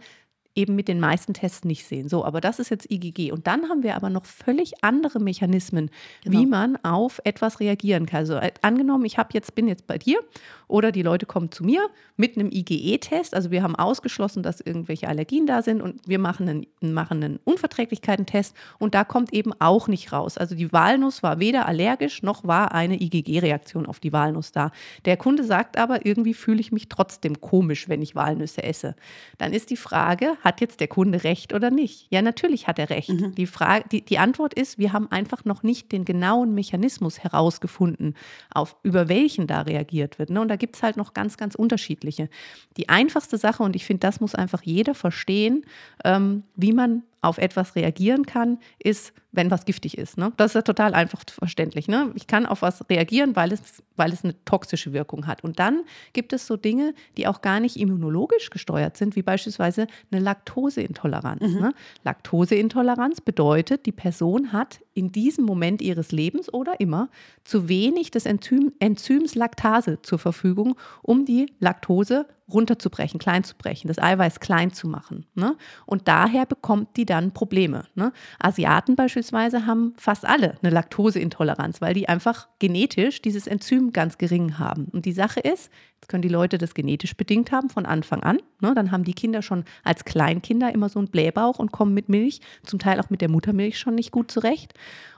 [0.59, 2.09] eben mit den meisten Tests nicht sehen.
[2.09, 3.31] So, aber das ist jetzt IgG.
[3.33, 5.91] Und dann haben wir aber noch völlig andere Mechanismen,
[6.25, 6.39] genau.
[6.39, 8.19] wie man auf etwas reagieren kann.
[8.19, 10.19] Also äh, angenommen, ich habe jetzt, bin jetzt bei dir
[10.67, 13.35] oder die Leute kommen zu mir mit einem IgE-Test.
[13.35, 17.39] Also wir haben ausgeschlossen, dass irgendwelche Allergien da sind und wir machen einen, machen einen
[17.45, 20.37] Unverträglichkeiten-Test und da kommt eben auch nicht raus.
[20.37, 24.73] Also die Walnuss war weder allergisch noch war eine IgG-Reaktion auf die Walnuss da.
[25.05, 28.97] Der Kunde sagt aber, irgendwie fühle ich mich trotzdem komisch, wenn ich Walnüsse esse.
[29.39, 32.07] Dann ist die Frage, hat jetzt der Kunde recht oder nicht?
[32.11, 33.11] Ja, natürlich hat er recht.
[33.11, 33.35] Mhm.
[33.35, 38.15] Die, Frage, die, die Antwort ist, wir haben einfach noch nicht den genauen Mechanismus herausgefunden,
[38.53, 40.31] auf, über welchen da reagiert wird.
[40.31, 40.41] Ne?
[40.41, 42.31] Und da gibt es halt noch ganz, ganz unterschiedliche.
[42.79, 45.67] Die einfachste Sache, und ich finde, das muss einfach jeder verstehen,
[46.05, 50.19] ähm, wie man auf etwas reagieren kann, ist, wenn was giftig ist.
[50.19, 50.33] Ne?
[50.37, 51.89] Das ist ja total einfach verständlich.
[51.89, 52.13] Ne?
[52.15, 55.43] Ich kann auf was reagieren, weil es, weil es eine toxische Wirkung hat.
[55.43, 59.87] Und dann gibt es so Dinge, die auch gar nicht immunologisch gesteuert sind, wie beispielsweise
[60.11, 61.43] eine Laktoseintoleranz.
[61.43, 61.61] Mhm.
[61.61, 61.75] Ne?
[62.05, 67.09] Laktoseintoleranz bedeutet, die Person hat in diesem Moment ihres Lebens oder immer
[67.45, 73.89] zu wenig des Enzym, Enzyms Laktase zur Verfügung, um die Laktose runterzubrechen, klein zu brechen,
[73.89, 75.27] das Eiweiß klein zu machen.
[75.35, 75.57] Ne?
[75.87, 77.85] Und daher bekommt die dann Probleme.
[77.95, 78.13] Ne?
[78.39, 84.59] Asiaten beispielsweise haben fast alle eine Laktoseintoleranz, weil die einfach genetisch dieses Enzym ganz gering
[84.59, 84.87] haben.
[84.93, 88.39] Und die Sache ist, jetzt können die Leute das genetisch bedingt haben von Anfang an.
[88.61, 88.73] Ne?
[88.75, 92.41] Dann haben die Kinder schon als Kleinkinder immer so einen Blähbauch und kommen mit Milch,
[92.65, 94.73] zum Teil auch mit der Muttermilch schon nicht gut zurecht.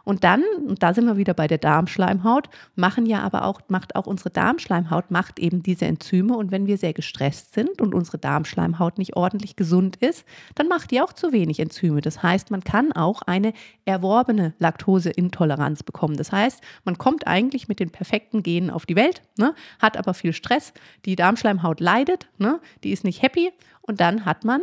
[0.04, 3.96] Und dann, und da sind wir wieder bei der Darmschleimhaut, machen ja aber auch, macht
[3.96, 6.36] auch unsere Darmschleimhaut, macht eben diese Enzyme.
[6.36, 10.90] Und wenn wir sehr gestresst sind und unsere Darmschleimhaut nicht ordentlich gesund ist, dann macht
[10.90, 12.00] die auch zu wenig Enzyme.
[12.00, 13.52] Das heißt, man kann auch eine
[13.84, 16.16] erworbene Laktoseintoleranz bekommen.
[16.16, 20.14] Das heißt, man kommt eigentlich mit den perfekten Genen auf die Welt, ne, hat aber
[20.14, 20.72] viel Stress,
[21.04, 23.50] die Darmschleimhaut leidet, ne, die ist nicht happy
[23.82, 24.60] und dann hat man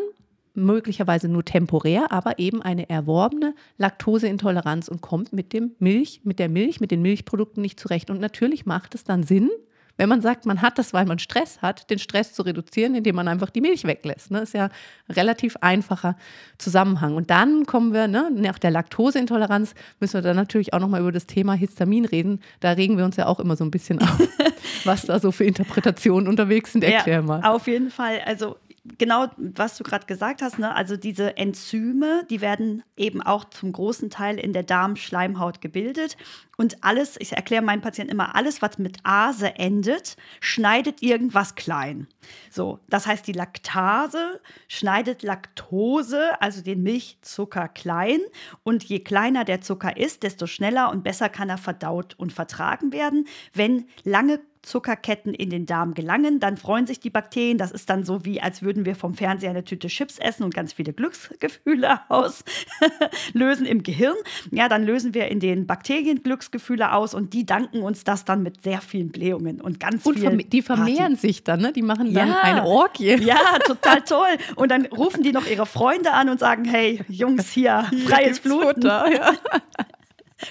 [0.58, 6.50] möglicherweise nur temporär, aber eben eine erworbene Laktoseintoleranz und kommt mit dem Milch, mit der
[6.50, 8.10] Milch, mit den Milchprodukten nicht zurecht.
[8.10, 9.50] Und natürlich macht es dann Sinn,
[9.98, 13.16] wenn man sagt, man hat das, weil man Stress hat, den Stress zu reduzieren, indem
[13.16, 14.26] man einfach die Milch weglässt.
[14.26, 14.40] Das ne?
[14.42, 14.66] ist ja
[15.08, 16.16] ein relativ einfacher
[16.58, 17.16] Zusammenhang.
[17.16, 21.12] Und dann kommen wir, ne, nach der Laktoseintoleranz müssen wir dann natürlich auch nochmal über
[21.12, 22.42] das Thema Histamin reden.
[22.60, 24.20] Da regen wir uns ja auch immer so ein bisschen auf,
[24.86, 26.84] was da so für Interpretationen unterwegs sind.
[26.84, 27.42] Erklär ja, mal.
[27.44, 28.22] Auf jeden Fall.
[28.26, 28.58] Also
[28.98, 30.76] genau, was du gerade gesagt hast, ne?
[30.76, 36.18] also diese Enzyme, die werden eben auch zum großen Teil in der Darmschleimhaut gebildet.
[36.58, 42.08] Und alles, ich erkläre meinen Patienten immer, alles, was mit Ase endet, schneidet irgendwas klein.
[42.50, 48.20] So, das heißt, die Laktase schneidet Laktose, also den Milchzucker, klein.
[48.64, 52.92] Und je kleiner der Zucker ist, desto schneller und besser kann er verdaut und vertragen
[52.92, 53.28] werden.
[53.54, 57.58] Wenn lange Zuckerketten in den Darm gelangen, dann freuen sich die Bakterien.
[57.58, 60.54] Das ist dann so wie, als würden wir vom Fernseher eine Tüte Chips essen und
[60.54, 64.16] ganz viele Glücksgefühle auslösen im Gehirn.
[64.52, 68.44] Ja, dann lösen wir in den Bakterien Glücksgefühle aus und die danken uns das dann
[68.44, 70.38] mit sehr vielen Blähungen und ganz und viel.
[70.38, 71.16] Die vermehren Party.
[71.16, 71.72] sich dann, ne?
[71.72, 73.16] Die machen dann ja, eine Orgie.
[73.16, 74.38] Ja, total toll.
[74.56, 78.64] Und dann rufen die noch ihre Freunde an und sagen: Hey, Jungs, hier, freies Blut.
[78.64, 79.34] Futter, ja.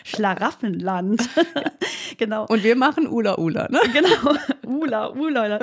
[0.05, 1.29] Schlaraffenland.
[2.19, 2.47] genau.
[2.47, 3.81] Und wir machen Ula Ula, ne?
[3.93, 4.37] Genau.
[4.67, 5.59] Ula Ula.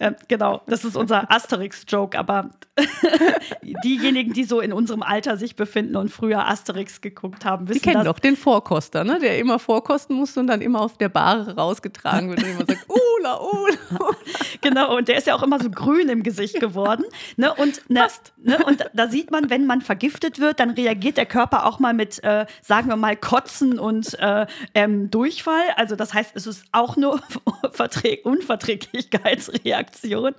[0.00, 0.62] Ja, genau.
[0.66, 2.18] Das ist unser Asterix-Joke.
[2.18, 2.50] Aber
[3.84, 7.84] diejenigen, die so in unserem Alter sich befinden und früher Asterix geguckt haben, wissen Die
[7.84, 8.14] kennen das.
[8.14, 9.18] doch den Vorkoster, ne?
[9.18, 12.86] Der immer vorkosten musste und dann immer auf der Bar rausgetragen wird und immer sagt,
[12.88, 14.10] Ula Ula.
[14.60, 14.96] genau.
[14.96, 17.04] Und der ist ja auch immer so grün im Gesicht geworden.
[17.36, 17.52] Ne?
[17.54, 18.06] Und, ne,
[18.42, 18.58] ne?
[18.64, 22.22] und da sieht man, wenn man vergiftet wird, dann reagiert der Körper auch mal mit,
[22.22, 25.62] äh, sagen wir mal, Kotzen Kotzen und äh, ähm, Durchfall.
[25.76, 27.20] Also das heißt, es ist auch nur
[28.24, 30.34] Unverträglichkeitsreaktion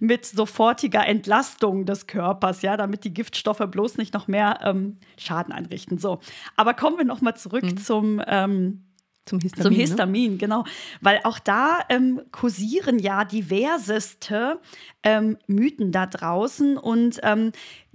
[0.00, 5.52] mit sofortiger Entlastung des Körpers, ja, damit die Giftstoffe bloß nicht noch mehr ähm, Schaden
[5.52, 5.98] anrichten.
[5.98, 6.20] So,
[6.56, 7.76] aber kommen wir noch mal zurück mhm.
[7.76, 8.87] zum ähm,
[9.28, 9.64] zum Histamin.
[9.64, 10.38] Zum Histamin, ne?
[10.38, 10.64] genau.
[11.00, 14.60] Weil auch da ähm, kursieren ja diverseste
[15.02, 17.52] ähm, Mythen da draußen und ähm,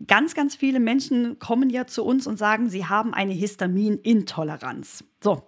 [0.07, 5.03] ganz, ganz viele Menschen kommen ja zu uns und sagen, sie haben eine Histaminintoleranz.
[5.21, 5.43] So.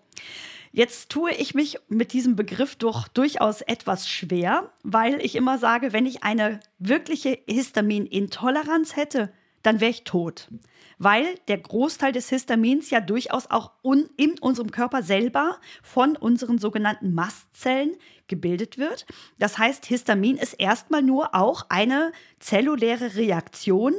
[0.72, 5.94] Jetzt tue ich mich mit diesem Begriff doch durchaus etwas schwer, weil ich immer sage,
[5.94, 9.32] wenn ich eine wirkliche Histaminintoleranz hätte,
[9.66, 10.50] dann wäre ich tot
[10.98, 13.72] weil der Großteil des Histamins ja durchaus auch
[14.18, 17.96] in unserem Körper selber von unseren sogenannten Mastzellen
[18.28, 19.06] gebildet wird.
[19.38, 23.94] Das heißt, Histamin ist erstmal nur auch eine zelluläre Reaktion,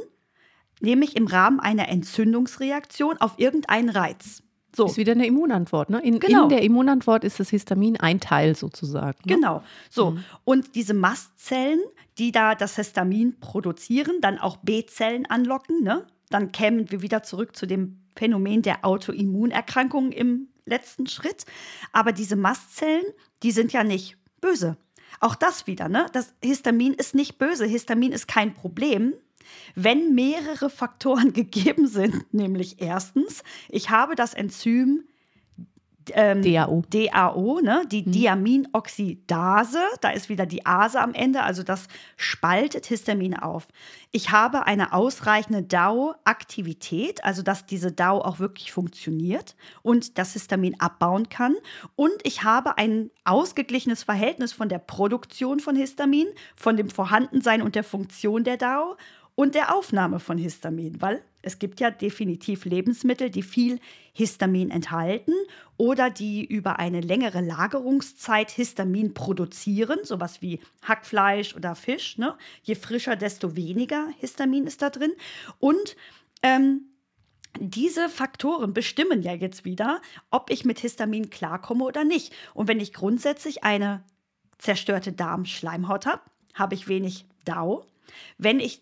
[0.79, 4.43] nämlich im Rahmen einer Entzündungsreaktion auf irgendeinen Reiz.
[4.77, 4.85] So.
[4.85, 5.89] Ist wieder eine Immunantwort.
[5.89, 5.99] Ne?
[6.03, 6.43] In, genau.
[6.43, 9.17] in, der Immunantwort ist das Histamin ein Teil sozusagen.
[9.25, 9.35] Ne?
[9.35, 9.63] Genau.
[9.89, 10.11] So.
[10.11, 10.23] Mhm.
[10.43, 11.79] Und diese Mastzellen,
[12.19, 16.05] die da das Histamin produzieren, dann auch B-Zellen anlocken, ne?
[16.29, 21.45] dann kämen wir wieder zurück zu dem Phänomen der Autoimmunerkrankungen im letzten Schritt.
[21.91, 23.05] Aber diese Mastzellen,
[23.41, 24.77] die sind ja nicht böse.
[25.19, 26.05] Auch das wieder, ne?
[26.13, 27.65] Das Histamin ist nicht böse.
[27.65, 29.15] Histamin ist kein Problem,
[29.75, 32.33] wenn mehrere Faktoren gegeben sind.
[32.33, 35.03] Nämlich erstens, ich habe das Enzym
[36.13, 36.83] ähm, DAO.
[36.89, 37.83] DAO, ne?
[37.89, 38.11] die Mhm.
[38.11, 43.67] Diaminoxidase, da ist wieder die Ase am Ende, also das spaltet Histamin auf.
[44.11, 50.79] Ich habe eine ausreichende DAO-Aktivität, also dass diese DAO auch wirklich funktioniert und das Histamin
[50.79, 51.55] abbauen kann.
[51.95, 57.75] Und ich habe ein ausgeglichenes Verhältnis von der Produktion von Histamin, von dem Vorhandensein und
[57.75, 58.95] der Funktion der DAO
[59.37, 63.79] und der Aufnahme von Histamin, weil es gibt ja definitiv Lebensmittel, die viel
[64.11, 65.31] Histamin enthalten
[65.77, 72.17] oder die über eine längere Lagerungszeit Histamin produzieren, sowas wie Hackfleisch oder Fisch.
[72.17, 72.35] Ne?
[72.63, 75.11] Je frischer, desto weniger Histamin ist da drin.
[75.59, 75.95] Und
[76.41, 76.87] ähm,
[77.59, 82.33] diese Faktoren bestimmen ja jetzt wieder, ob ich mit Histamin klarkomme oder nicht.
[82.55, 84.03] Und wenn ich grundsätzlich eine
[84.57, 86.23] zerstörte Darmschleimhaut habe,
[86.55, 87.85] habe ich wenig DAO.
[88.39, 88.81] Wenn ich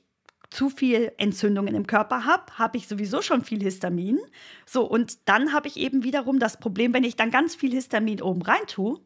[0.50, 4.20] zu viel Entzündungen im Körper habe, habe ich sowieso schon viel Histamin.
[4.66, 8.22] So, und dann habe ich eben wiederum das Problem, wenn ich dann ganz viel Histamin
[8.22, 9.00] oben rein tue,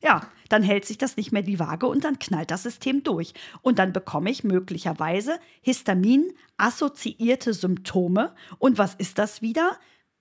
[0.00, 3.34] ja, dann hält sich das nicht mehr die Waage und dann knallt das System durch.
[3.62, 8.34] Und dann bekomme ich möglicherweise Histamin-assoziierte Symptome.
[8.58, 9.76] Und was ist das wieder?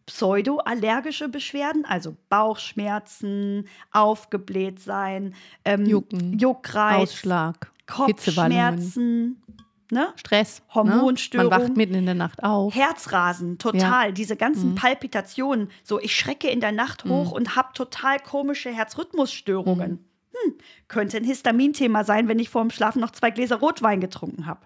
[0.08, 9.44] Pseudoallergische Beschwerden, also Bauchschmerzen, aufgebläht sein, ähm, Jucken, Juckreiz, Ausschlag, Kopfschmerzen,
[9.92, 10.14] ne?
[10.16, 10.62] Stress.
[10.74, 11.50] Hormonstörung.
[11.50, 11.58] Ne?
[11.58, 12.74] Man wacht mitten in der Nacht auf.
[12.76, 14.14] Herzrasen, total.
[14.14, 14.76] Diese ganzen Mhm.
[14.76, 15.70] Palpitationen.
[15.84, 19.92] So, ich schrecke in der Nacht hoch und habe total komische Herzrhythmusstörungen.
[19.92, 20.00] Mhm.
[20.44, 20.54] Hm,
[20.88, 24.60] könnte ein Histaminthema sein, wenn ich vor dem Schlafen noch zwei Gläser Rotwein getrunken habe.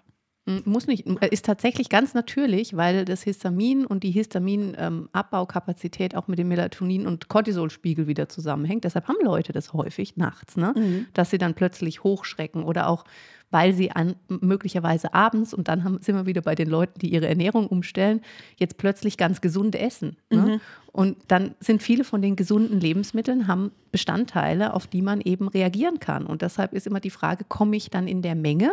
[0.44, 6.48] Muss nicht, ist tatsächlich ganz natürlich, weil das Histamin und die Histamin-Abbaukapazität auch mit dem
[6.48, 8.82] Melatonin- und Cortisolspiegel wieder zusammenhängt.
[8.82, 10.74] Deshalb haben Leute das häufig nachts, ne?
[10.76, 11.06] Mhm.
[11.14, 13.04] dass sie dann plötzlich hochschrecken oder auch,
[13.52, 17.12] weil sie an, möglicherweise abends, und dann haben, sind wir wieder bei den Leuten, die
[17.12, 18.20] ihre Ernährung umstellen,
[18.56, 20.16] jetzt plötzlich ganz gesund essen.
[20.28, 20.60] Ne?
[20.90, 26.00] Und dann sind viele von den gesunden Lebensmitteln haben Bestandteile, auf die man eben reagieren
[26.00, 26.26] kann.
[26.26, 28.72] Und deshalb ist immer die Frage, komme ich dann in der Menge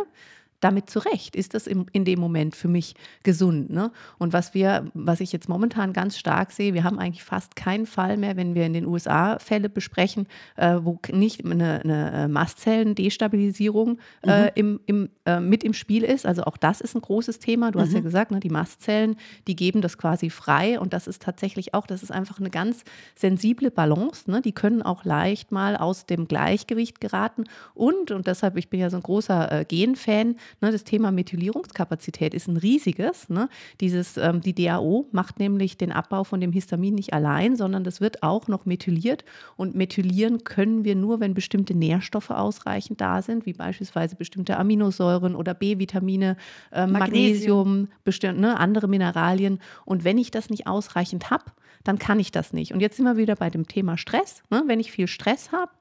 [0.60, 1.34] damit zurecht?
[1.36, 3.70] Ist das im, in dem Moment für mich gesund?
[3.70, 3.90] Ne?
[4.18, 7.86] Und was wir, was ich jetzt momentan ganz stark sehe, wir haben eigentlich fast keinen
[7.86, 12.28] Fall mehr, wenn wir in den USA Fälle besprechen, äh, wo nicht eine, eine äh,
[12.28, 16.26] Mastzellen-Destabilisierung äh, im, im, äh, mit im Spiel ist.
[16.26, 17.70] Also auch das ist ein großes Thema.
[17.70, 21.22] Du hast ja gesagt, ne, die Mastzellen, die geben das quasi frei und das ist
[21.22, 24.30] tatsächlich auch, das ist einfach eine ganz sensible Balance.
[24.30, 24.42] Ne?
[24.42, 27.44] Die können auch leicht mal aus dem Gleichgewicht geraten
[27.74, 32.34] und, und deshalb, ich bin ja so ein großer äh, Gen-Fan, ne, das Thema Methylierungskapazität
[32.34, 33.28] ist ein riesiges.
[33.28, 33.48] Ne?
[33.80, 38.00] Dieses, ähm, die DAO macht nämlich den Abbau von dem Histamin nicht allein, sondern das
[38.00, 39.24] wird auch noch methyliert
[39.56, 45.34] und methylieren können wir nur, wenn bestimmte Nährstoffe ausreichend da sind, wie beispielsweise bestimmte Aminosäuren
[45.34, 46.36] oder B-Vitamine,
[46.72, 47.88] äh, Magnesium.
[48.04, 49.60] Magnesium, ne, andere Mineralien.
[49.84, 51.44] Und wenn ich das nicht ausreichend habe,
[51.84, 52.72] dann kann ich das nicht.
[52.72, 54.42] Und jetzt sind wir wieder bei dem Thema Stress.
[54.50, 54.64] Ne?
[54.66, 55.72] Wenn ich viel Stress habe,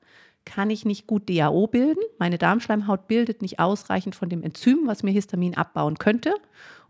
[0.45, 2.01] kann ich nicht gut DAO bilden.
[2.17, 6.33] Meine Darmschleimhaut bildet nicht ausreichend von dem Enzym, was mir Histamin abbauen könnte.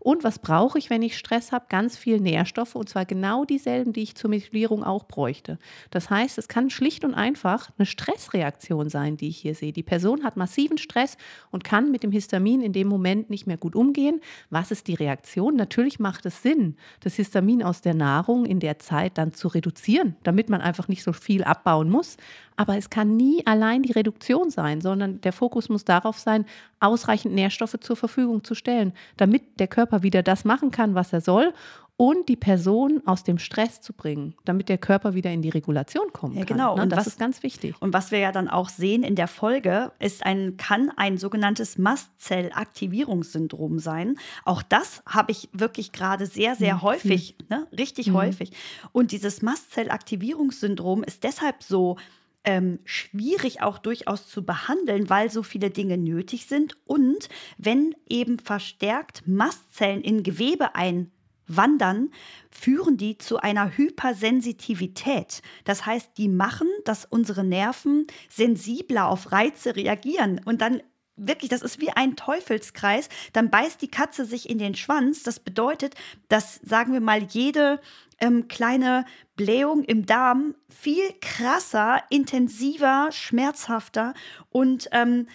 [0.02, 1.66] Und was brauche ich, wenn ich Stress habe?
[1.68, 5.58] Ganz viel Nährstoffe und zwar genau dieselben, die ich zur Methylierung auch bräuchte.
[5.90, 9.72] Das heißt, es kann schlicht und einfach eine Stressreaktion sein, die ich hier sehe.
[9.74, 11.18] Die Person hat massiven Stress
[11.50, 14.22] und kann mit dem Histamin in dem Moment nicht mehr gut umgehen.
[14.48, 15.54] Was ist die Reaktion?
[15.54, 20.16] Natürlich macht es Sinn, das Histamin aus der Nahrung in der Zeit dann zu reduzieren,
[20.22, 22.16] damit man einfach nicht so viel abbauen muss.
[22.60, 26.44] Aber es kann nie allein die Reduktion sein, sondern der Fokus muss darauf sein,
[26.78, 31.20] ausreichend Nährstoffe zur Verfügung zu stellen, damit der Körper wieder das machen kann, was er
[31.20, 31.52] soll
[31.96, 36.10] und die Person aus dem Stress zu bringen, damit der Körper wieder in die Regulation
[36.14, 36.56] kommen Ja, kann.
[36.56, 36.76] genau.
[36.76, 36.82] Ne?
[36.84, 37.74] Und Das was- ist ganz wichtig.
[37.80, 41.76] Und was wir ja dann auch sehen in der Folge, ist ein, kann ein sogenanntes
[41.76, 44.16] Mastzellaktivierungssyndrom sein.
[44.44, 47.66] Auch das habe ich wirklich gerade sehr, sehr Mhm, häufig, ne?
[47.76, 48.14] richtig Mhm.
[48.14, 48.52] häufig.
[48.92, 51.96] Und dieses Mastzellaktivierungssyndrom ist deshalb so
[52.44, 56.76] ähm, schwierig auch durchaus zu behandeln, weil so viele Dinge nötig sind.
[56.86, 62.10] Und wenn eben verstärkt Mastzellen in Gewebe einwandern,
[62.50, 65.42] führen die zu einer Hypersensitivität.
[65.64, 70.82] Das heißt, die machen, dass unsere Nerven sensibler auf Reize reagieren und dann
[71.22, 73.10] Wirklich, das ist wie ein Teufelskreis.
[73.34, 75.22] Dann beißt die Katze sich in den Schwanz.
[75.22, 75.94] Das bedeutet,
[76.28, 77.78] dass, sagen wir mal, jede
[78.20, 79.04] ähm, kleine
[79.36, 84.14] Blähung im Darm viel krasser, intensiver, schmerzhafter
[84.48, 85.26] und ähm,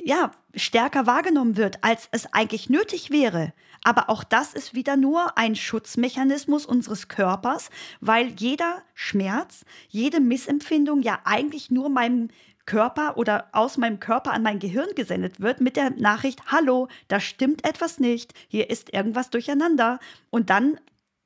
[0.00, 3.52] ja, stärker wahrgenommen wird, als es eigentlich nötig wäre.
[3.82, 7.68] Aber auch das ist wieder nur ein Schutzmechanismus unseres Körpers,
[8.00, 12.28] weil jeder Schmerz, jede Missempfindung ja eigentlich nur meinem
[12.66, 17.20] Körper oder aus meinem Körper an mein Gehirn gesendet wird mit der Nachricht, hallo, da
[17.20, 19.98] stimmt etwas nicht, hier ist irgendwas durcheinander.
[20.30, 20.78] Und dann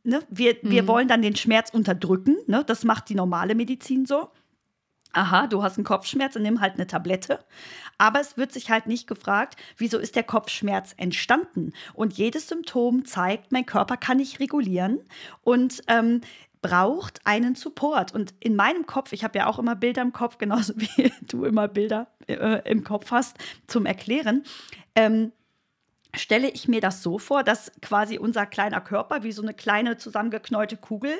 [0.04, 2.36] ne, wir, wir wollen dann den Schmerz unterdrücken.
[2.46, 2.64] Ne?
[2.66, 4.30] Das macht die normale Medizin so.
[5.12, 7.42] Aha, du hast einen Kopfschmerz, dann nimm halt eine Tablette.
[7.96, 11.72] Aber es wird sich halt nicht gefragt, wieso ist der Kopfschmerz entstanden?
[11.94, 15.00] Und jedes Symptom zeigt, mein Körper kann nicht regulieren
[15.42, 16.20] und ähm,
[16.62, 18.12] braucht einen Support.
[18.14, 21.44] Und in meinem Kopf, ich habe ja auch immer Bilder im Kopf, genauso wie du
[21.44, 24.44] immer Bilder äh, im Kopf hast zum Erklären.
[24.94, 25.32] Ähm,
[26.14, 29.96] stelle ich mir das so vor, dass quasi unser kleiner Körper wie so eine kleine
[29.96, 31.12] zusammengeknäulte Kugel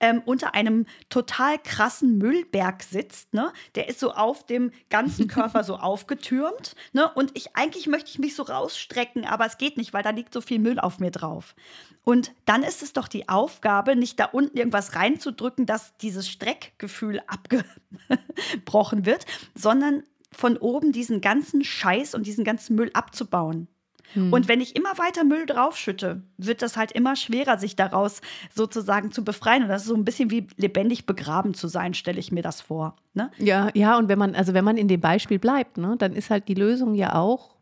[0.00, 3.34] ähm, unter einem total krassen Müllberg sitzt.
[3.34, 3.52] Ne?
[3.74, 6.74] Der ist so auf dem ganzen Körper so aufgetürmt.
[6.92, 7.10] Ne?
[7.12, 10.32] Und ich eigentlich möchte ich mich so rausstrecken, aber es geht nicht, weil da liegt
[10.32, 11.54] so viel Müll auf mir drauf.
[12.02, 17.22] Und dann ist es doch die Aufgabe, nicht da unten irgendwas reinzudrücken, dass dieses Streckgefühl
[17.26, 23.68] abgebrochen wird, sondern von oben diesen ganzen Scheiß und diesen ganzen Müll abzubauen.
[24.14, 24.32] Hm.
[24.32, 28.20] Und wenn ich immer weiter Müll draufschütte, wird das halt immer schwerer, sich daraus
[28.54, 29.62] sozusagen zu befreien.
[29.62, 32.60] Und das ist so ein bisschen wie lebendig begraben zu sein, stelle ich mir das
[32.60, 32.96] vor.
[33.14, 33.30] Ne?
[33.38, 36.30] Ja, ja, und wenn man, also wenn man in dem Beispiel bleibt, ne, dann ist
[36.30, 37.60] halt die Lösung ja auch,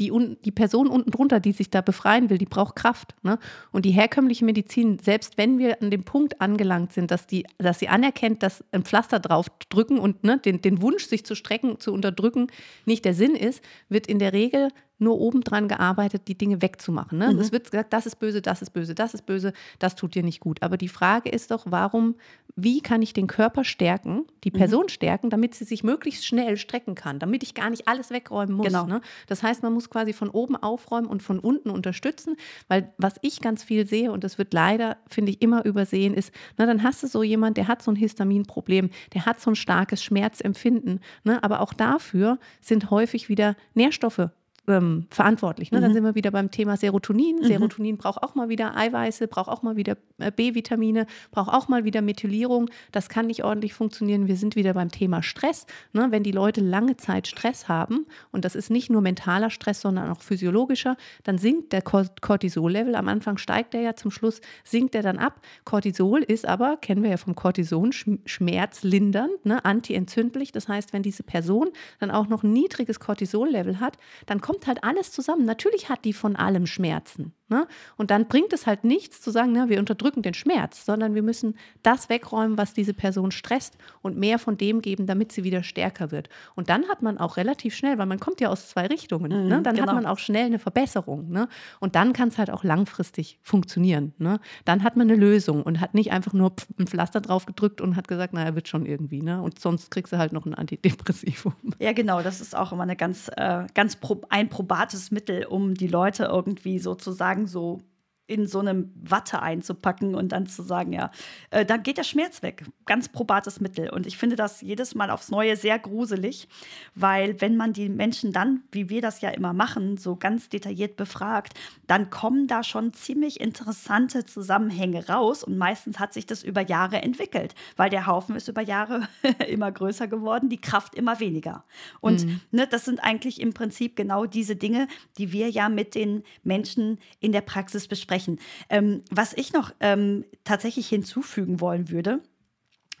[0.00, 0.12] die,
[0.44, 3.14] die Person unten drunter, die sich da befreien will, die braucht Kraft.
[3.22, 3.38] Ne?
[3.72, 7.78] Und die herkömmliche Medizin, selbst wenn wir an dem Punkt angelangt sind, dass, die, dass
[7.78, 11.78] sie anerkennt, dass ein Pflaster drauf drücken und ne, den, den Wunsch, sich zu strecken,
[11.78, 12.48] zu unterdrücken,
[12.84, 14.68] nicht der Sinn ist, wird in der Regel
[15.04, 17.18] nur oben dran gearbeitet, die Dinge wegzumachen.
[17.18, 17.32] Ne?
[17.32, 17.38] Mhm.
[17.38, 20.22] Es wird gesagt, das ist böse, das ist böse, das ist böse, das tut dir
[20.22, 20.62] nicht gut.
[20.62, 22.16] Aber die Frage ist doch, warum,
[22.56, 24.56] wie kann ich den Körper stärken, die mhm.
[24.58, 24.88] Person mhm.
[24.88, 28.66] stärken, damit sie sich möglichst schnell strecken kann, damit ich gar nicht alles wegräumen muss.
[28.66, 28.86] Genau.
[28.86, 29.00] Ne?
[29.28, 32.36] Das heißt, man muss quasi von oben aufräumen und von unten unterstützen,
[32.68, 36.32] weil was ich ganz viel sehe, und das wird leider, finde ich, immer übersehen, ist,
[36.56, 39.56] na, dann hast du so jemand, der hat so ein Histaminproblem, der hat so ein
[39.56, 41.42] starkes Schmerzempfinden, ne?
[41.42, 44.30] aber auch dafür sind häufig wieder Nährstoffe
[44.66, 45.70] ähm, verantwortlich.
[45.70, 45.78] Ne?
[45.78, 45.82] Mhm.
[45.82, 47.36] Dann sind wir wieder beim Thema Serotonin.
[47.40, 47.44] Mhm.
[47.44, 51.84] Serotonin braucht auch mal wieder Eiweiße, braucht auch mal wieder äh, B-Vitamine, braucht auch mal
[51.84, 52.70] wieder Methylierung.
[52.92, 54.26] Das kann nicht ordentlich funktionieren.
[54.26, 55.66] Wir sind wieder beim Thema Stress.
[55.92, 56.06] Ne?
[56.10, 60.10] Wenn die Leute lange Zeit Stress haben, und das ist nicht nur mentaler Stress, sondern
[60.10, 62.94] auch physiologischer, dann sinkt der Cortisol-Level.
[62.94, 65.40] Am Anfang steigt er ja, zum Schluss sinkt er dann ab.
[65.64, 69.64] Cortisol ist aber, kennen wir ja vom Cortison, schmerzlindernd, ne?
[69.64, 70.52] antientzündlich.
[70.52, 74.66] Das heißt, wenn diese Person dann auch noch ein niedriges Cortisol-Level hat, dann kommt kommt
[74.66, 75.44] halt alles zusammen.
[75.44, 77.34] Natürlich hat die von allem Schmerzen.
[77.54, 77.68] Ne?
[77.96, 81.22] Und dann bringt es halt nichts zu sagen, ne, wir unterdrücken den Schmerz, sondern wir
[81.22, 85.62] müssen das wegräumen, was diese Person stresst und mehr von dem geben, damit sie wieder
[85.62, 86.28] stärker wird.
[86.56, 89.38] Und dann hat man auch relativ schnell, weil man kommt ja aus zwei Richtungen, ne?
[89.38, 89.62] mhm, ne?
[89.62, 89.86] dann genau.
[89.86, 91.30] hat man auch schnell eine Verbesserung.
[91.30, 91.48] Ne?
[91.78, 94.14] Und dann kann es halt auch langfristig funktionieren.
[94.18, 94.40] Ne?
[94.64, 97.94] Dann hat man eine Lösung und hat nicht einfach nur ein Pflaster drauf gedrückt und
[97.94, 99.22] hat gesagt, naja, wird schon irgendwie.
[99.22, 99.40] Ne?
[99.40, 101.54] Und sonst kriegst du halt noch ein Antidepressivum.
[101.78, 105.74] Ja, genau, das ist auch immer eine ganz, äh, ganz pro ein probates Mittel, um
[105.74, 107.80] die Leute irgendwie sozusagen so
[108.26, 111.10] in so einem Watte einzupacken und dann zu sagen, ja,
[111.50, 112.64] äh, dann geht der Schmerz weg.
[112.86, 113.90] Ganz probates Mittel.
[113.90, 116.48] Und ich finde das jedes Mal aufs Neue sehr gruselig,
[116.94, 120.96] weil wenn man die Menschen dann, wie wir das ja immer machen, so ganz detailliert
[120.96, 121.52] befragt,
[121.86, 127.02] dann kommen da schon ziemlich interessante Zusammenhänge raus und meistens hat sich das über Jahre
[127.02, 129.06] entwickelt, weil der Haufen ist über Jahre
[129.48, 131.64] immer größer geworden, die Kraft immer weniger.
[132.00, 132.40] Und mhm.
[132.52, 136.98] ne, das sind eigentlich im Prinzip genau diese Dinge, die wir ja mit den Menschen
[137.20, 138.38] in der Praxis besprechen sprechen.
[138.70, 142.20] Ähm, was ich noch ähm, tatsächlich hinzufügen wollen würde,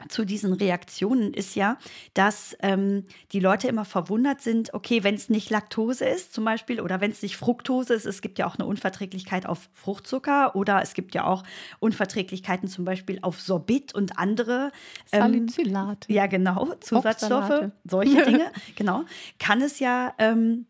[0.08, 1.78] zu diesen Reaktionen ist ja,
[2.14, 6.80] dass ähm, die Leute immer verwundert sind, okay, wenn es nicht Laktose ist zum Beispiel
[6.80, 10.82] oder wenn es nicht Fructose ist, es gibt ja auch eine Unverträglichkeit auf Fruchtzucker oder
[10.82, 11.44] es gibt ja auch
[11.78, 14.72] Unverträglichkeiten zum Beispiel auf Sorbit und andere
[15.12, 16.12] ähm, Salicylate.
[16.12, 19.04] Ja, genau, Zusatzstoffe, solche Dinge, genau,
[19.38, 20.66] kann es ja ähm,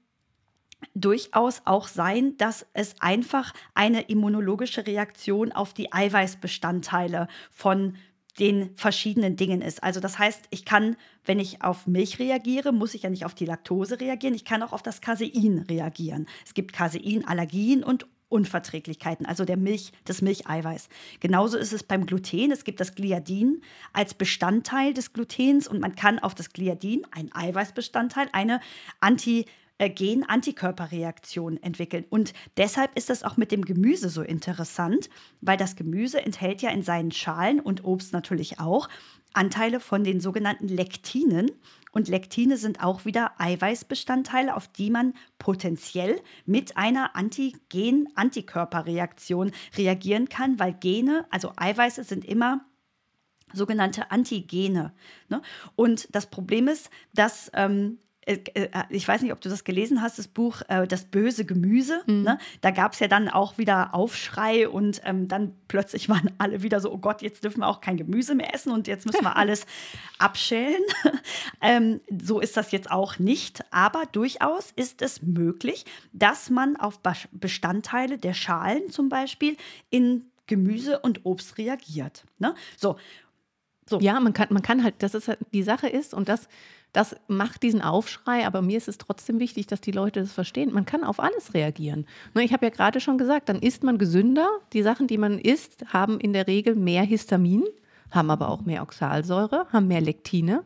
[0.94, 7.96] durchaus auch sein, dass es einfach eine immunologische Reaktion auf die Eiweißbestandteile von
[8.38, 9.82] den verschiedenen Dingen ist.
[9.82, 13.34] Also das heißt, ich kann, wenn ich auf Milch reagiere, muss ich ja nicht auf
[13.34, 16.26] die Laktose reagieren, ich kann auch auf das Casein reagieren.
[16.44, 20.88] Es gibt Caseinallergien und Unverträglichkeiten, also der Milch, das Milcheiweiß.
[21.20, 22.50] Genauso ist es beim Gluten.
[22.50, 27.32] Es gibt das Gliadin als Bestandteil des Glutens und man kann auf das Gliadin, ein
[27.32, 28.60] Eiweißbestandteil, eine
[28.98, 29.44] Anti-
[29.84, 32.04] äh, Gen-Antikörperreaktion entwickeln.
[32.08, 35.08] Und deshalb ist das auch mit dem Gemüse so interessant,
[35.40, 38.88] weil das Gemüse enthält ja in seinen Schalen und Obst natürlich auch
[39.32, 41.50] Anteile von den sogenannten Lektinen.
[41.92, 50.58] Und Lektine sind auch wieder Eiweißbestandteile, auf die man potenziell mit einer Antigen-Antikörperreaktion reagieren kann,
[50.58, 52.64] weil Gene, also Eiweiße, sind immer
[53.52, 54.94] sogenannte Antigene.
[55.28, 55.42] Ne?
[55.76, 57.98] Und das Problem ist, dass ähm, äh, äh,
[58.90, 62.02] ich weiß nicht, ob du das gelesen hast, das Buch äh, Das böse Gemüse.
[62.06, 62.22] Mhm.
[62.22, 62.38] Ne?
[62.60, 66.80] Da gab es ja dann auch wieder Aufschrei und ähm, dann plötzlich waren alle wieder
[66.80, 69.36] so, oh Gott, jetzt dürfen wir auch kein Gemüse mehr essen und jetzt müssen wir
[69.36, 69.66] alles
[70.18, 70.82] abschälen.
[71.60, 77.00] ähm, so ist das jetzt auch nicht, aber durchaus ist es möglich, dass man auf
[77.32, 79.56] Bestandteile der Schalen zum Beispiel
[79.90, 82.24] in Gemüse und Obst reagiert.
[82.38, 82.54] Ne?
[82.76, 82.96] So.
[83.88, 84.00] so.
[84.00, 86.48] Ja, man kann, man kann halt, das ist halt, die Sache ist, und das
[86.94, 90.72] das macht diesen Aufschrei, aber mir ist es trotzdem wichtig, dass die Leute das verstehen.
[90.72, 92.06] Man kann auf alles reagieren.
[92.34, 94.48] Ne, ich habe ja gerade schon gesagt, dann isst man gesünder.
[94.72, 97.64] Die Sachen, die man isst, haben in der Regel mehr Histamin,
[98.12, 100.62] haben aber auch mehr Oxalsäure, haben mehr Lektine.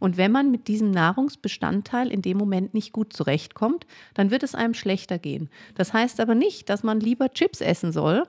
[0.00, 4.56] Und wenn man mit diesem Nahrungsbestandteil in dem Moment nicht gut zurechtkommt, dann wird es
[4.56, 5.48] einem schlechter gehen.
[5.76, 8.24] Das heißt aber nicht, dass man lieber Chips essen soll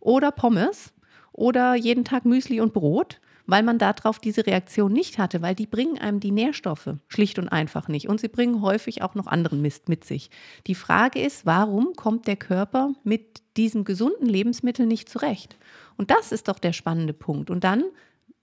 [0.00, 0.94] oder Pommes
[1.32, 5.66] oder jeden Tag Müsli und Brot, weil man darauf diese Reaktion nicht hatte, weil die
[5.66, 8.08] bringen einem die Nährstoffe schlicht und einfach nicht.
[8.08, 10.30] Und sie bringen häufig auch noch anderen Mist mit sich.
[10.66, 15.56] Die Frage ist, warum kommt der Körper mit diesem gesunden Lebensmittel nicht zurecht?
[15.96, 17.50] Und das ist doch der spannende Punkt.
[17.50, 17.84] Und dann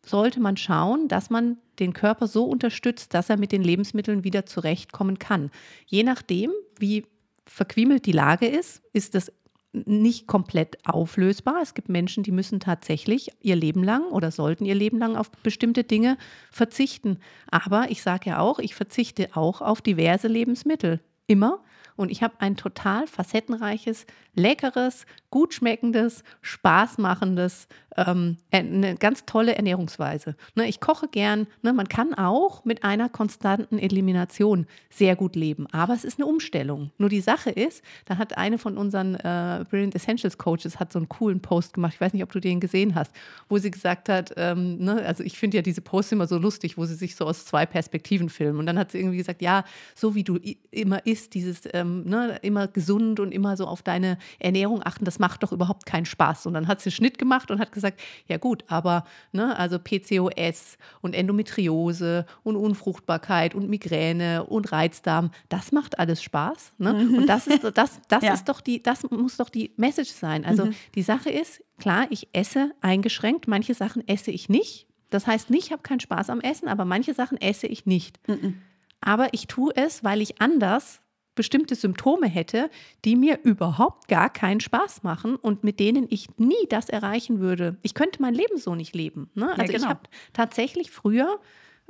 [0.05, 4.45] sollte man schauen, dass man den Körper so unterstützt, dass er mit den Lebensmitteln wieder
[4.45, 5.51] zurechtkommen kann.
[5.85, 7.05] Je nachdem, wie
[7.45, 9.31] verquiemelt die Lage ist, ist das
[9.74, 11.59] nicht komplett auflösbar.
[11.61, 15.32] Es gibt Menschen, die müssen tatsächlich ihr Leben lang oder sollten ihr Leben lang auf
[15.43, 16.17] bestimmte Dinge
[16.51, 17.19] verzichten.
[17.49, 20.99] Aber ich sage ja auch, ich verzichte auch auf diverse Lebensmittel.
[21.28, 21.63] Immer.
[22.01, 30.35] Und ich habe ein total facettenreiches, leckeres, gut schmeckendes, spaßmachendes, ähm, eine ganz tolle Ernährungsweise.
[30.55, 31.47] Ne, ich koche gern.
[31.61, 35.67] Ne, man kann auch mit einer konstanten Elimination sehr gut leben.
[35.71, 36.91] Aber es ist eine Umstellung.
[36.97, 40.99] Nur die Sache ist, da hat eine von unseren äh, Brilliant Essentials Coaches hat so
[40.99, 41.93] einen coolen Post gemacht.
[41.95, 43.11] Ich weiß nicht, ob du den gesehen hast,
[43.49, 46.77] wo sie gesagt hat, ähm, ne, also ich finde ja diese Posts immer so lustig,
[46.77, 48.59] wo sie sich so aus zwei Perspektiven filmen.
[48.59, 50.39] Und dann hat sie irgendwie gesagt, ja, so wie du
[50.71, 55.19] immer isst, dieses ähm, ne, immer gesund und immer so auf deine Ernährung achten, das
[55.19, 56.45] macht doch überhaupt keinen Spaß.
[56.45, 59.77] Und dann hat sie einen Schnitt gemacht und hat gesagt, ja gut, aber ne, also
[59.79, 66.73] PCOS und Endometriose und Unfruchtbarkeit und Migräne und Reizdarm, das macht alles Spaß.
[66.77, 66.93] Ne?
[66.93, 67.15] Mhm.
[67.15, 68.33] Und das ist das, das ja.
[68.33, 70.45] ist doch die, das muss doch die Message sein.
[70.45, 70.75] Also mhm.
[70.95, 74.87] die Sache ist, klar, ich esse eingeschränkt, manche Sachen esse ich nicht.
[75.09, 78.19] Das heißt nicht, ich habe keinen Spaß am Essen, aber manche Sachen esse ich nicht.
[78.27, 78.61] Mhm.
[79.01, 81.01] Aber ich tue es, weil ich anders
[81.41, 82.69] bestimmte Symptome hätte,
[83.03, 87.77] die mir überhaupt gar keinen Spaß machen und mit denen ich nie das erreichen würde.
[87.81, 89.31] Ich könnte mein Leben so nicht leben.
[89.33, 89.49] Ne?
[89.49, 89.77] Also ja, genau.
[89.77, 90.01] ich habe
[90.33, 91.39] tatsächlich früher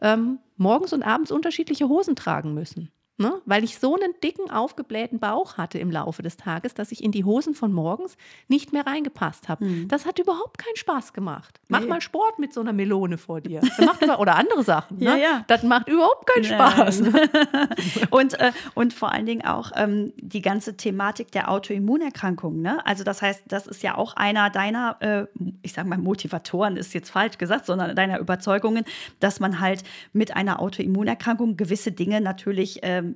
[0.02, 2.93] ähm, morgens und abends unterschiedliche Hosen tragen müssen.
[3.18, 3.39] Ne?
[3.45, 7.12] Weil ich so einen dicken, aufgeblähten Bauch hatte im Laufe des Tages, dass ich in
[7.12, 9.66] die Hosen von morgens nicht mehr reingepasst habe.
[9.66, 9.88] Mhm.
[9.89, 11.62] Das hat überhaupt keinen Spaß gemacht.
[11.68, 11.88] Mach nee.
[11.88, 13.62] mal Sport mit so einer Melone vor dir.
[14.01, 14.97] Über, oder andere Sachen.
[14.97, 15.05] Ne?
[15.05, 15.45] Ja, ja.
[15.47, 17.01] Das macht überhaupt keinen Spaß.
[18.09, 22.62] und, äh, und vor allen Dingen auch ähm, die ganze Thematik der Autoimmunerkrankungen.
[22.62, 22.84] Ne?
[22.88, 25.26] Also das heißt, das ist ja auch einer deiner, äh,
[25.62, 28.84] ich sage mal, Motivatoren ist jetzt falsch gesagt, sondern deiner Überzeugungen,
[29.20, 33.11] dass man halt mit einer Autoimmunerkrankung gewisse Dinge natürlich ähm,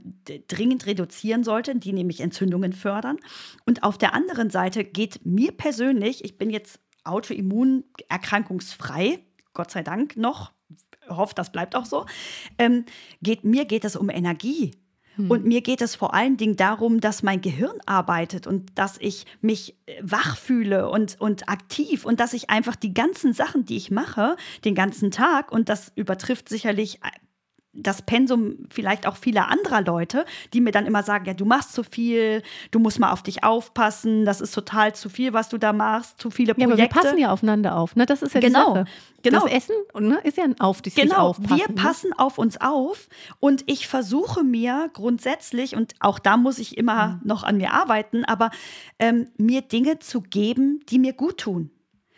[0.47, 3.17] dringend reduzieren sollte, die nämlich Entzündungen fördern.
[3.65, 9.19] Und auf der anderen Seite geht mir persönlich, ich bin jetzt autoimmunerkrankungsfrei,
[9.53, 10.51] Gott sei Dank noch,
[11.07, 12.05] hoffe, das bleibt auch so,
[12.57, 12.85] ähm,
[13.21, 14.71] geht, mir geht es um Energie.
[15.15, 15.31] Hm.
[15.31, 19.25] Und mir geht es vor allen Dingen darum, dass mein Gehirn arbeitet und dass ich
[19.41, 23.77] mich äh, wach fühle und, und aktiv und dass ich einfach die ganzen Sachen, die
[23.77, 24.35] ich mache,
[24.65, 27.09] den ganzen Tag, und das übertrifft sicherlich äh,
[27.75, 31.73] das Pensum vielleicht auch vieler anderer Leute, die mir dann immer sagen, ja, du machst
[31.73, 35.57] zu viel, du musst mal auf dich aufpassen, das ist total zu viel, was du
[35.57, 36.77] da machst, zu viele Projekte.
[36.77, 38.05] Ja, aber wir passen ja aufeinander auf, ne?
[38.05, 38.89] Das ist ja genau, die Sache.
[39.23, 39.43] Genau.
[39.43, 41.57] Das Essen ne, ist ja ein auf dich genau, aufpassen.
[41.57, 41.75] Wir ne?
[41.75, 43.07] passen auf uns auf
[43.39, 47.21] und ich versuche mir grundsätzlich, und auch da muss ich immer mhm.
[47.23, 48.51] noch an mir arbeiten, aber
[48.99, 51.71] ähm, mir Dinge zu geben, die mir gut tun.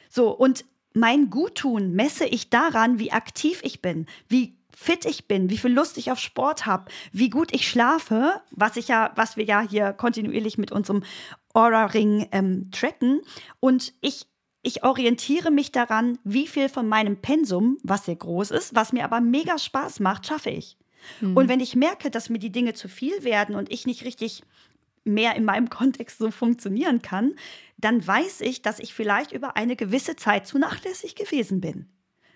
[0.10, 5.50] So, und mein Guttun messe ich daran, wie aktiv ich bin, wie fit ich bin,
[5.50, 9.36] wie viel Lust ich auf Sport habe, wie gut ich schlafe, was ich ja, was
[9.36, 11.02] wir ja hier kontinuierlich mit unserem
[11.56, 13.22] Aura-Ring ähm, tracken.
[13.60, 14.28] Und ich
[14.62, 19.04] ich orientiere mich daran, wie viel von meinem Pensum, was sehr groß ist, was mir
[19.04, 20.78] aber mega Spaß macht, schaffe ich.
[21.22, 21.38] Mhm.
[21.38, 24.44] Und wenn ich merke, dass mir die Dinge zu viel werden und ich nicht richtig
[25.06, 27.34] mehr in meinem Kontext so funktionieren kann,
[27.78, 31.88] dann weiß ich, dass ich vielleicht über eine gewisse Zeit zu nachlässig gewesen bin.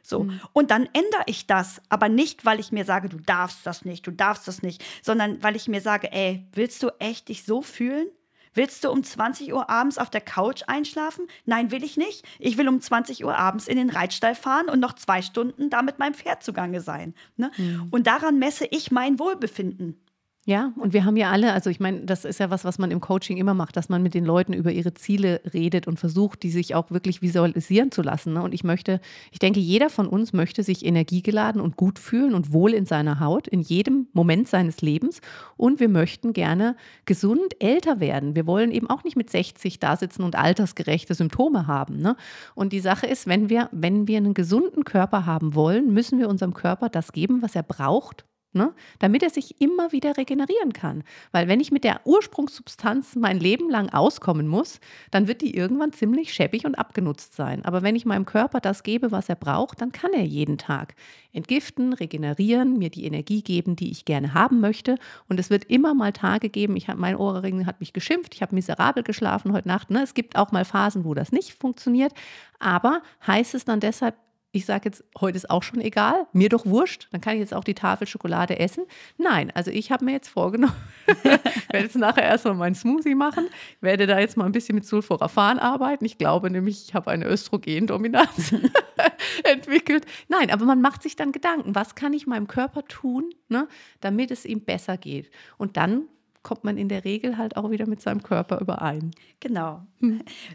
[0.01, 0.23] So.
[0.23, 0.41] Mhm.
[0.53, 4.05] Und dann ändere ich das, aber nicht, weil ich mir sage, du darfst das nicht,
[4.05, 7.61] du darfst das nicht, sondern weil ich mir sage, ey, willst du echt dich so
[7.61, 8.07] fühlen?
[8.53, 11.27] Willst du um 20 Uhr abends auf der Couch einschlafen?
[11.45, 12.25] Nein, will ich nicht.
[12.37, 15.81] Ich will um 20 Uhr abends in den Reitstall fahren und noch zwei Stunden da
[15.81, 17.13] mit meinem Pferd zugange sein.
[17.37, 17.51] Ne?
[17.57, 17.87] Mhm.
[17.91, 20.01] Und daran messe ich mein Wohlbefinden.
[20.47, 22.89] Ja, und wir haben ja alle, also ich meine, das ist ja was, was man
[22.89, 26.41] im Coaching immer macht, dass man mit den Leuten über ihre Ziele redet und versucht,
[26.41, 28.33] die sich auch wirklich visualisieren zu lassen.
[28.33, 28.41] Ne?
[28.41, 32.53] Und ich möchte, ich denke, jeder von uns möchte sich energiegeladen und gut fühlen und
[32.53, 35.21] wohl in seiner Haut in jedem Moment seines Lebens.
[35.57, 36.75] Und wir möchten gerne
[37.05, 38.35] gesund älter werden.
[38.35, 42.01] Wir wollen eben auch nicht mit 60 da sitzen und altersgerechte Symptome haben.
[42.01, 42.15] Ne?
[42.55, 46.29] Und die Sache ist, wenn wir, wenn wir einen gesunden Körper haben wollen, müssen wir
[46.29, 48.73] unserem Körper das geben, was er braucht, Ne?
[48.99, 51.03] Damit er sich immer wieder regenerieren kann.
[51.31, 55.93] Weil wenn ich mit der Ursprungssubstanz mein Leben lang auskommen muss, dann wird die irgendwann
[55.93, 57.63] ziemlich schäbig und abgenutzt sein.
[57.63, 60.95] Aber wenn ich meinem Körper das gebe, was er braucht, dann kann er jeden Tag
[61.31, 64.97] entgiften, regenerieren, mir die Energie geben, die ich gerne haben möchte.
[65.29, 68.41] Und es wird immer mal Tage geben, ich hab, mein Ohrring hat mich geschimpft, ich
[68.41, 69.89] habe miserabel geschlafen heute Nacht.
[69.89, 70.03] Ne?
[70.03, 72.11] Es gibt auch mal Phasen, wo das nicht funktioniert.
[72.59, 74.15] Aber heißt es dann deshalb,
[74.53, 77.53] ich sage jetzt, heute ist auch schon egal, mir doch wurscht, dann kann ich jetzt
[77.53, 78.83] auch die Tafel Schokolade essen.
[79.17, 80.75] Nein, also ich habe mir jetzt vorgenommen,
[81.07, 83.47] ich werde jetzt nachher erstmal meinen Smoothie machen,
[83.79, 86.03] werde da jetzt mal ein bisschen mit Sulforaphan arbeiten.
[86.03, 88.53] Ich glaube nämlich, ich habe eine Östrogendominanz
[89.43, 90.05] entwickelt.
[90.27, 93.69] Nein, aber man macht sich dann Gedanken, was kann ich meinem Körper tun, ne,
[94.01, 95.31] damit es ihm besser geht.
[95.57, 96.07] Und dann
[96.43, 99.11] kommt man in der Regel halt auch wieder mit seinem Körper überein.
[99.39, 99.85] Genau.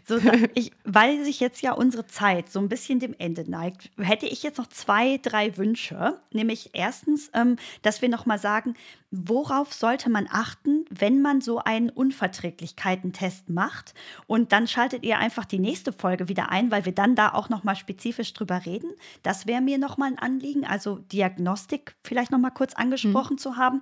[0.05, 0.17] So,
[0.53, 4.43] ich, weil sich jetzt ja unsere Zeit so ein bisschen dem Ende neigt, hätte ich
[4.43, 6.19] jetzt noch zwei, drei Wünsche.
[6.33, 8.73] Nämlich erstens, ähm, dass wir nochmal sagen,
[9.11, 13.93] worauf sollte man achten, wenn man so einen Unverträglichkeitentest macht?
[14.27, 17.47] Und dann schaltet ihr einfach die nächste Folge wieder ein, weil wir dann da auch
[17.47, 18.89] nochmal spezifisch drüber reden.
[19.23, 23.39] Das wäre mir nochmal ein Anliegen, also Diagnostik vielleicht nochmal kurz angesprochen mhm.
[23.39, 23.81] zu haben.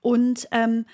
[0.00, 0.86] Und ähm,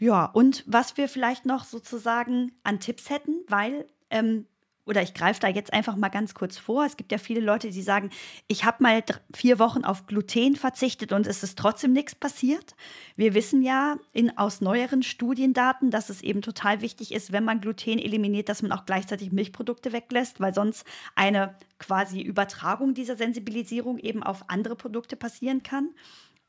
[0.00, 4.46] ja, und was wir vielleicht noch sozusagen an Tipps hätten, weil, ähm,
[4.86, 6.86] oder ich greife da jetzt einfach mal ganz kurz vor.
[6.86, 8.08] Es gibt ja viele Leute, die sagen,
[8.48, 12.74] ich habe mal vier Wochen auf Gluten verzichtet und es ist trotzdem nichts passiert.
[13.14, 17.60] Wir wissen ja in, aus neueren Studiendaten, dass es eben total wichtig ist, wenn man
[17.60, 23.98] Gluten eliminiert, dass man auch gleichzeitig Milchprodukte weglässt, weil sonst eine quasi Übertragung dieser Sensibilisierung
[23.98, 25.90] eben auf andere Produkte passieren kann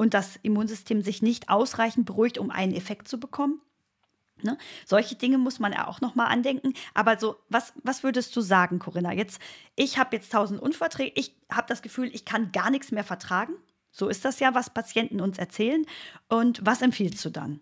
[0.01, 3.61] und das Immunsystem sich nicht ausreichend beruhigt, um einen Effekt zu bekommen.
[4.41, 4.57] Ne?
[4.83, 6.73] Solche Dinge muss man ja auch nochmal andenken.
[6.95, 9.13] Aber so, was, was würdest du sagen, Corinna?
[9.13, 9.39] Jetzt,
[9.75, 13.53] ich habe jetzt tausend Unverträge, ich habe das Gefühl, ich kann gar nichts mehr vertragen.
[13.91, 15.85] So ist das ja, was Patienten uns erzählen.
[16.27, 17.61] Und was empfiehlst du dann?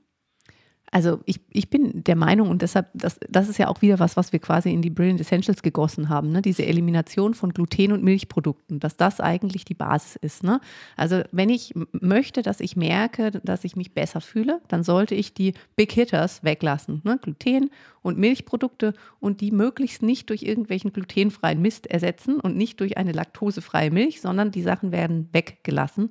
[0.91, 4.17] Also ich, ich bin der Meinung und deshalb, das, das ist ja auch wieder was,
[4.17, 6.41] was wir quasi in die Brilliant Essentials gegossen haben, ne?
[6.41, 10.43] diese Elimination von Gluten und Milchprodukten, dass das eigentlich die Basis ist.
[10.43, 10.59] Ne?
[10.97, 15.33] Also wenn ich möchte, dass ich merke, dass ich mich besser fühle, dann sollte ich
[15.33, 17.01] die Big Hitters weglassen.
[17.03, 17.19] Ne?
[17.21, 17.69] Gluten
[18.01, 23.11] und Milchprodukte und die möglichst nicht durch irgendwelchen glutenfreien Mist ersetzen und nicht durch eine
[23.11, 26.09] laktosefreie Milch, sondern die Sachen werden weggelassen.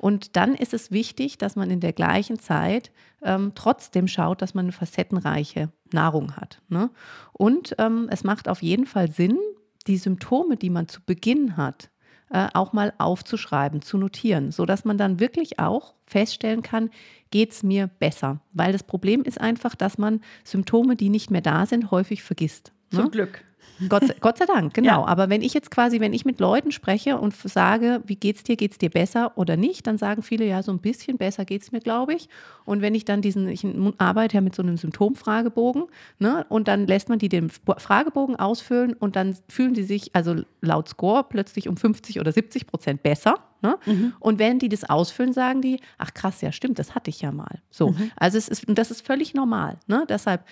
[0.00, 2.90] Und dann ist es wichtig, dass man in der gleichen Zeit
[3.20, 6.62] ähm, trotzdem schaut, dass man eine facettenreiche Nahrung hat.
[6.70, 6.88] Ne?
[7.34, 9.38] Und ähm, es macht auf jeden Fall Sinn,
[9.86, 11.90] die Symptome, die man zu Beginn hat,
[12.30, 16.88] äh, auch mal aufzuschreiben, zu notieren, sodass man dann wirklich auch feststellen kann,
[17.30, 18.40] geht es mir besser.
[18.54, 22.72] Weil das Problem ist einfach, dass man Symptome, die nicht mehr da sind, häufig vergisst.
[22.90, 23.00] Ne?
[23.00, 23.44] Zum Glück.
[23.88, 25.00] Gott, Gott sei Dank, genau.
[25.02, 25.06] Ja.
[25.06, 28.56] Aber wenn ich jetzt quasi, wenn ich mit Leuten spreche und sage, wie geht's dir,
[28.56, 31.80] geht's dir besser oder nicht, dann sagen viele, ja, so ein bisschen besser geht's mir,
[31.80, 32.28] glaube ich.
[32.64, 33.66] Und wenn ich dann diesen, ich
[33.98, 35.84] arbeite ja mit so einem Symptomfragebogen,
[36.18, 40.36] ne, und dann lässt man die den Fragebogen ausfüllen und dann fühlen sie sich, also
[40.60, 43.34] laut Score, plötzlich um 50 oder 70 Prozent besser.
[43.62, 43.78] Ne?
[43.84, 44.12] Mhm.
[44.20, 47.30] Und wenn die das ausfüllen, sagen die, ach krass, ja stimmt, das hatte ich ja
[47.30, 47.60] mal.
[47.70, 48.10] So, mhm.
[48.16, 49.78] also es ist, das ist völlig normal.
[49.86, 50.04] Ne?
[50.08, 50.44] Deshalb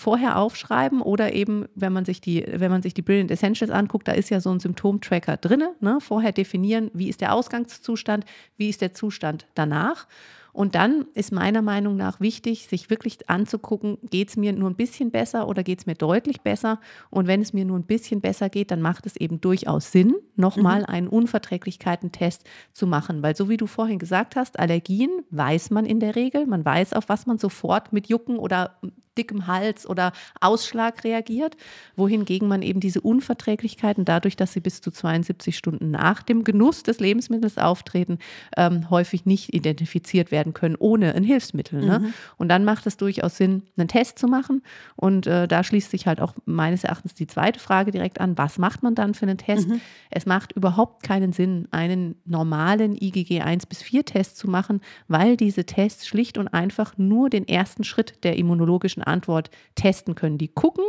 [0.00, 4.08] vorher aufschreiben oder eben, wenn man sich die, wenn man sich die Brilliant Essentials anguckt,
[4.08, 5.64] da ist ja so ein Symptomtracker drin.
[5.80, 5.98] Ne?
[6.00, 8.24] Vorher definieren, wie ist der Ausgangszustand,
[8.56, 10.06] wie ist der Zustand danach.
[10.52, 14.74] Und dann ist meiner Meinung nach wichtig, sich wirklich anzugucken, geht es mir nur ein
[14.74, 16.80] bisschen besser oder geht es mir deutlich besser?
[17.08, 20.16] Und wenn es mir nur ein bisschen besser geht, dann macht es eben durchaus Sinn,
[20.36, 20.86] nochmal mhm.
[20.86, 23.22] einen Unverträglichkeitentest zu machen.
[23.22, 26.46] Weil so wie du vorhin gesagt hast, Allergien weiß man in der Regel.
[26.46, 28.76] Man weiß, auf was man sofort mit Jucken oder
[29.20, 31.56] dickem Hals oder Ausschlag reagiert,
[31.96, 36.82] wohingegen man eben diese Unverträglichkeiten dadurch, dass sie bis zu 72 Stunden nach dem Genuss
[36.82, 38.18] des Lebensmittels auftreten,
[38.56, 41.84] ähm, häufig nicht identifiziert werden können ohne ein Hilfsmittel.
[41.84, 41.98] Ne?
[41.98, 42.14] Mhm.
[42.38, 44.62] Und dann macht es durchaus Sinn, einen Test zu machen.
[44.96, 48.58] Und äh, da schließt sich halt auch meines Erachtens die zweite Frage direkt an, was
[48.58, 49.68] macht man dann für einen Test?
[49.68, 49.80] Mhm.
[50.10, 55.36] Es macht überhaupt keinen Sinn, einen normalen IgG 1 bis 4 Test zu machen, weil
[55.36, 60.38] diese Tests schlicht und einfach nur den ersten Schritt der immunologischen Antwort testen können.
[60.38, 60.84] Die gucken,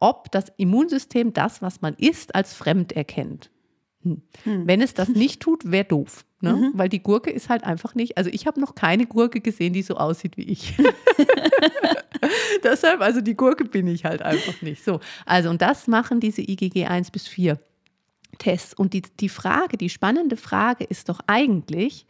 [0.00, 3.50] ob das Immunsystem das, was man isst, als fremd erkennt.
[4.02, 4.22] hm.
[4.44, 4.66] Hm.
[4.66, 6.24] Wenn es das nicht tut, wäre doof.
[6.44, 6.52] Ne?
[6.52, 6.70] Mhm.
[6.74, 9.82] Weil die Gurke ist halt einfach nicht, also ich habe noch keine Gurke gesehen, die
[9.82, 10.74] so aussieht wie ich.
[12.62, 14.84] Deshalb, also die Gurke bin ich halt einfach nicht.
[14.84, 17.58] So, also und das machen diese IgG 1 bis 4
[18.38, 18.74] Tests.
[18.74, 22.06] Und die, die Frage, die spannende Frage ist doch eigentlich,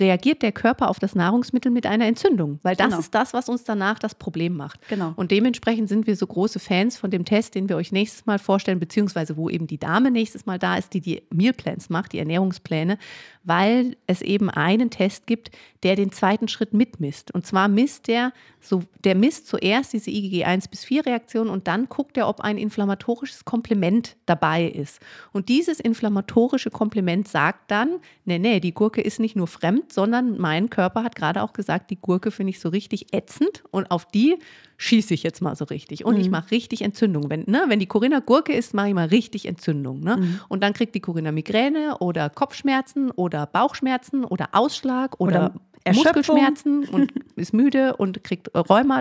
[0.00, 2.98] reagiert der Körper auf das Nahrungsmittel mit einer Entzündung, weil das genau.
[2.98, 4.80] ist das, was uns danach das Problem macht.
[4.88, 5.12] Genau.
[5.16, 8.38] Und dementsprechend sind wir so große Fans von dem Test, den wir euch nächstes Mal
[8.38, 12.18] vorstellen, beziehungsweise wo eben die Dame nächstes Mal da ist, die die Mealplans macht, die
[12.18, 12.98] Ernährungspläne,
[13.42, 15.50] weil es eben einen Test gibt,
[15.82, 17.32] der den zweiten Schritt mitmisst.
[17.32, 21.66] Und zwar misst der, so, der misst zuerst diese IgG 1 bis 4 Reaktion und
[21.66, 25.00] dann guckt er, ob ein inflammatorisches Komplement dabei ist.
[25.32, 30.38] Und dieses inflammatorische Komplement sagt dann, nee, nee, die Gurke ist nicht nur fremd, sondern
[30.38, 34.04] mein Körper hat gerade auch gesagt, die Gurke finde ich so richtig ätzend und auf
[34.04, 34.38] die
[34.80, 36.06] schieße ich jetzt mal so richtig.
[36.06, 36.22] Und mhm.
[36.22, 37.28] ich mache richtig Entzündung.
[37.28, 40.00] Wenn, ne, wenn die Corinna Gurke ist, mache ich mal richtig Entzündung.
[40.00, 40.16] Ne?
[40.16, 40.40] Mhm.
[40.48, 45.52] Und dann kriegt die Corinna Migräne oder Kopfschmerzen oder Bauchschmerzen oder Ausschlag oder,
[45.84, 49.00] oder Muskelschmerzen und ist müde und kriegt Rheuma,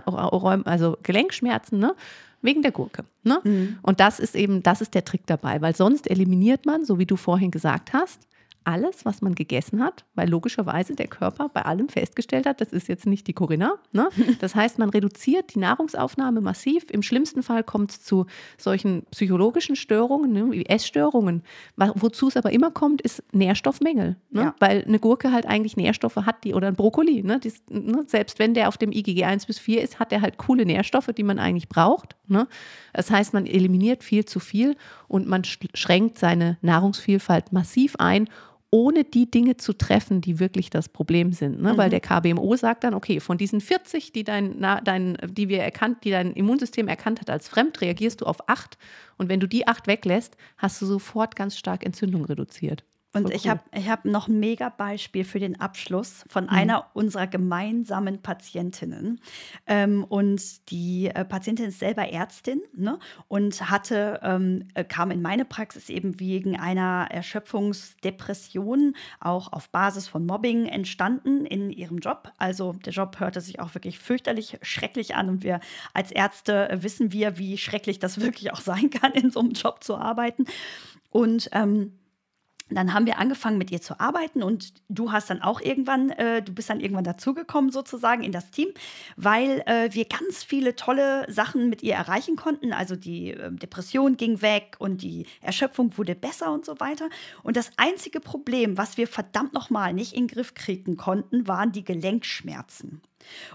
[0.65, 1.95] also Gelenkschmerzen, ne?
[2.41, 3.03] Wegen der Gurke.
[3.23, 3.39] Ne?
[3.43, 3.79] Mhm.
[3.81, 7.05] Und das ist eben, das ist der Trick dabei, weil sonst eliminiert man, so wie
[7.05, 8.28] du vorhin gesagt hast,
[8.69, 12.87] alles, was man gegessen hat, weil logischerweise der Körper bei allem festgestellt hat, das ist
[12.87, 13.75] jetzt nicht die Corinna.
[13.91, 14.09] Ne?
[14.39, 16.85] Das heißt, man reduziert die Nahrungsaufnahme massiv.
[16.91, 21.43] Im schlimmsten Fall kommt es zu solchen psychologischen Störungen, ne, wie Essstörungen.
[21.75, 24.17] Wozu es aber immer kommt, ist Nährstoffmängel.
[24.29, 24.41] Ne?
[24.41, 24.55] Ja.
[24.59, 27.23] Weil eine Gurke halt eigentlich Nährstoffe hat, die oder ein Brokkoli.
[27.23, 27.39] Ne?
[27.39, 28.03] Dies, ne?
[28.07, 31.09] Selbst wenn der auf dem IgG 1 bis 4 ist, hat der halt coole Nährstoffe,
[31.17, 32.15] die man eigentlich braucht.
[32.27, 32.47] Ne?
[32.93, 34.75] Das heißt, man eliminiert viel zu viel
[35.07, 38.29] und man schränkt seine Nahrungsvielfalt massiv ein
[38.71, 41.61] ohne die Dinge zu treffen, die wirklich das Problem sind.
[41.61, 41.73] Ne?
[41.73, 41.77] Mhm.
[41.77, 45.61] Weil der KBMO sagt dann, okay, von diesen 40, die dein, na, dein, die wir
[45.61, 48.77] erkannt, die dein Immunsystem erkannt hat als fremd, reagierst du auf acht.
[49.17, 52.83] Und wenn du die acht weglässt, hast du sofort ganz stark Entzündung reduziert.
[53.11, 53.51] Und Voll ich cool.
[53.51, 56.49] habe ich hab noch ein mega Beispiel für den Abschluss von mhm.
[56.49, 59.19] einer unserer gemeinsamen Patientinnen.
[59.65, 62.99] Ähm, und die äh, Patientin ist selber Ärztin ne?
[63.27, 70.07] und hatte, ähm, äh, kam in meine Praxis eben wegen einer Erschöpfungsdepression, auch auf Basis
[70.07, 72.31] von Mobbing entstanden in ihrem Job.
[72.37, 75.61] Also der Job hörte sich auch wirklich fürchterlich schrecklich an und wir
[75.95, 79.83] als Ärzte wissen wir, wie schrecklich das wirklich auch sein kann, in so einem Job
[79.83, 80.45] zu arbeiten.
[81.09, 81.98] Und ähm,
[82.75, 86.41] dann haben wir angefangen mit ihr zu arbeiten und du hast dann auch irgendwann, äh,
[86.41, 88.69] du bist dann irgendwann dazugekommen sozusagen in das Team,
[89.15, 92.73] weil äh, wir ganz viele tolle Sachen mit ihr erreichen konnten.
[92.73, 97.09] Also die äh, Depression ging weg und die Erschöpfung wurde besser und so weiter.
[97.43, 101.71] Und das einzige Problem, was wir verdammt nochmal nicht in den Griff kriegen konnten, waren
[101.71, 103.01] die Gelenkschmerzen.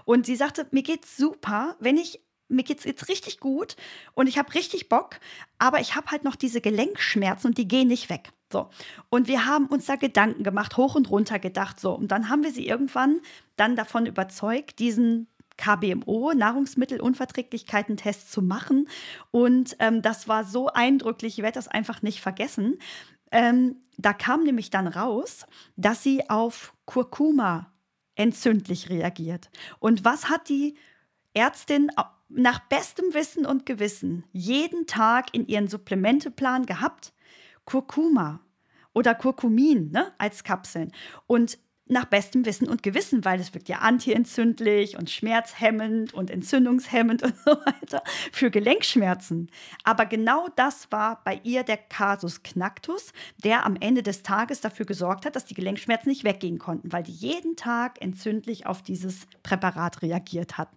[0.03, 3.75] Und sie sagte, mir geht's super, wenn ich mir geht es jetzt richtig gut
[4.13, 5.19] und ich habe richtig Bock,
[5.57, 8.31] aber ich habe halt noch diese Gelenkschmerzen und die gehen nicht weg.
[8.51, 8.69] So.
[9.09, 11.93] Und wir haben uns da Gedanken gemacht, hoch und runter gedacht, so.
[11.93, 13.21] Und dann haben wir sie irgendwann
[13.55, 15.27] dann davon überzeugt, diesen
[15.57, 18.87] KBMO, Nahrungsmittelunverträglichkeiten-Test zu machen.
[19.31, 22.77] Und ähm, das war so eindrücklich, ich werde das einfach nicht vergessen.
[23.31, 27.71] Ähm, da kam nämlich dann raus, dass sie auf Kurkuma
[28.15, 29.49] entzündlich reagiert.
[29.79, 30.75] Und was hat die
[31.33, 31.91] Ärztin
[32.29, 37.13] nach bestem Wissen und Gewissen jeden Tag in ihren Supplementeplan gehabt?
[37.65, 38.39] Kurkuma
[38.93, 40.91] oder Kurkumin ne, als Kapseln.
[41.27, 41.57] Und
[41.87, 47.35] nach bestem Wissen und Gewissen, weil es wirkt ja antientzündlich und schmerzhemmend und entzündungshemmend und
[47.37, 48.01] so weiter
[48.31, 49.51] für Gelenkschmerzen.
[49.83, 53.11] Aber genau das war bei ihr der Kasus Knacktus,
[53.43, 57.03] der am Ende des Tages dafür gesorgt hat, dass die Gelenkschmerzen nicht weggehen konnten, weil
[57.03, 60.69] die jeden Tag entzündlich auf dieses Präparat reagiert hat.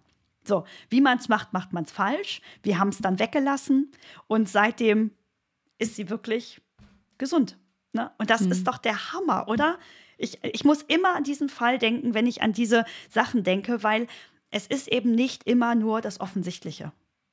[0.49, 2.41] So, wie man es macht, macht man es falsch.
[2.63, 3.91] Wir haben es dann weggelassen
[4.27, 5.11] und seitdem
[5.77, 6.59] ist sie wirklich
[7.19, 7.57] gesund.
[7.93, 8.11] Ne?
[8.17, 8.51] Und das mhm.
[8.51, 9.77] ist doch der Hammer, oder?
[10.17, 14.07] Ich, ich muss immer an diesen Fall denken, wenn ich an diese Sachen denke, weil
[14.49, 16.91] es ist eben nicht immer nur das Offensichtliche.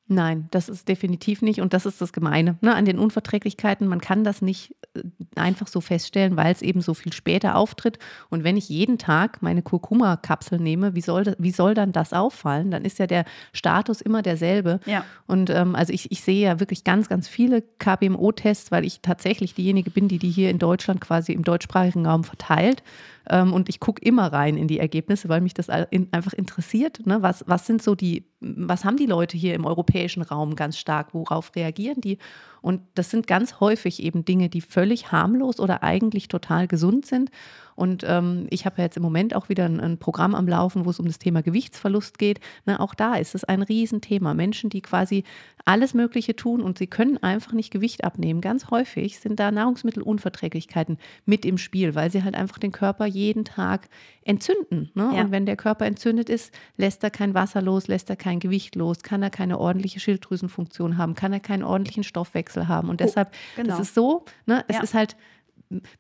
[0.09, 3.89] Nein, das ist definitiv nicht und das ist das Gemeine ne, an den Unverträglichkeiten.
[3.89, 5.03] Man kann das nicht äh,
[5.35, 7.99] einfach so feststellen, weil es eben so viel später auftritt.
[8.31, 12.71] Und wenn ich jeden Tag meine Kurkuma-Kapsel nehme, wie soll, wie soll dann das auffallen?
[12.71, 14.79] Dann ist ja der Status immer derselbe.
[14.87, 15.05] Ja.
[15.27, 19.55] Und ähm, also ich, ich sehe ja wirklich ganz, ganz viele KBMO-Tests, weil ich tatsächlich
[19.55, 22.85] diejenige bin, die die hier in Deutschland quasi im deutschsprachigen Raum verteilt.
[23.29, 27.07] Ähm, und ich gucke immer rein in die Ergebnisse, weil mich das einfach interessiert.
[27.07, 27.23] Ne?
[27.23, 31.15] Was, was sind so die, was haben die Leute hier im europäischen Raum ganz stark?
[31.15, 32.19] Worauf reagieren die?
[32.67, 37.31] Und das sind ganz häufig eben Dinge, die völlig harmlos oder eigentlich total gesund sind.
[37.77, 40.85] Und ähm, ich habe ja jetzt im Moment auch wieder ein, ein, Programm am Laufen,
[40.85, 42.41] wo es um das Thema Gewichtsverlust geht.
[42.65, 44.35] Na, auch da ist es ein Riesenthema.
[44.35, 45.23] Menschen, die quasi
[45.65, 48.41] alles Mögliche tun und sie können einfach nicht Gewicht abnehmen.
[48.41, 53.45] Ganz häufig sind da Nahrungsmittelunverträglichkeiten mit im Spiel, weil sie halt einfach den Körper jeden
[53.45, 53.89] Tag
[54.27, 54.91] entzünden.
[54.95, 55.13] Ne?
[55.15, 55.23] Ja.
[55.23, 58.75] Und wenn der Körper entzündet ist, lässt er kein Wasser los, lässt er kein Gewicht
[58.75, 62.89] los, kann er keine ordentliche Schilddrüsenfunktion haben, kann er keinen ordentlichen Stoffwechsel haben.
[62.89, 63.69] Und oh, deshalb, oh, genau.
[63.71, 64.65] das ist so, ne?
[64.69, 64.83] es ja.
[64.83, 65.17] ist halt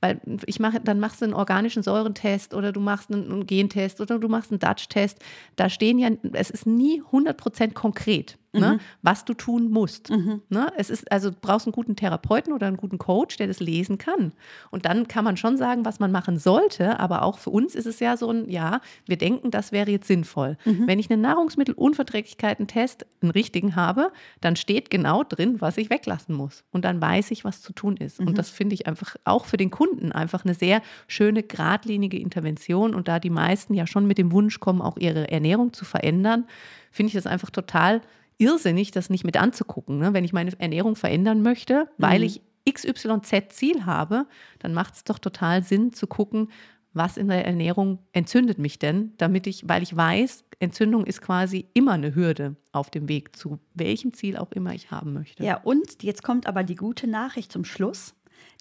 [0.00, 4.00] weil ich mache, dann machst du einen organischen Säurentest oder du machst einen, einen Gentest
[4.00, 5.18] oder du machst einen Dutch-Test.
[5.56, 8.80] Da stehen ja, es ist nie 100% konkret ne, mhm.
[9.02, 10.10] was du tun musst.
[10.10, 10.42] Mhm.
[10.48, 10.72] Ne?
[10.76, 13.98] Es ist, also du brauchst einen guten Therapeuten oder einen guten Coach, der das lesen
[13.98, 14.32] kann.
[14.70, 17.86] Und dann kann man schon sagen, was man machen sollte, aber auch für uns ist
[17.86, 20.56] es ja so ein, ja, wir denken, das wäre jetzt sinnvoll.
[20.64, 20.86] Mhm.
[20.86, 26.64] Wenn ich einen Nahrungsmittelunverträglichkeiten-Test, einen richtigen habe, dann steht genau drin, was ich weglassen muss.
[26.70, 28.20] Und dann weiß ich, was zu tun ist.
[28.20, 28.28] Mhm.
[28.28, 32.94] Und das finde ich einfach auch für den Kunden einfach eine sehr schöne, geradlinige Intervention.
[32.94, 36.46] Und da die meisten ja schon mit dem Wunsch kommen, auch ihre Ernährung zu verändern,
[36.90, 38.00] finde ich das einfach total
[38.38, 39.98] irrsinnig, das nicht mit anzugucken.
[39.98, 40.12] Ne?
[40.12, 42.26] Wenn ich meine Ernährung verändern möchte, weil mhm.
[42.26, 44.26] ich XYZ Ziel habe,
[44.58, 46.48] dann macht es doch total Sinn zu gucken,
[46.92, 51.66] was in der Ernährung entzündet mich denn, damit ich, weil ich weiß, Entzündung ist quasi
[51.74, 55.44] immer eine Hürde auf dem Weg zu welchem Ziel auch immer ich haben möchte.
[55.44, 58.14] Ja, und jetzt kommt aber die gute Nachricht zum Schluss.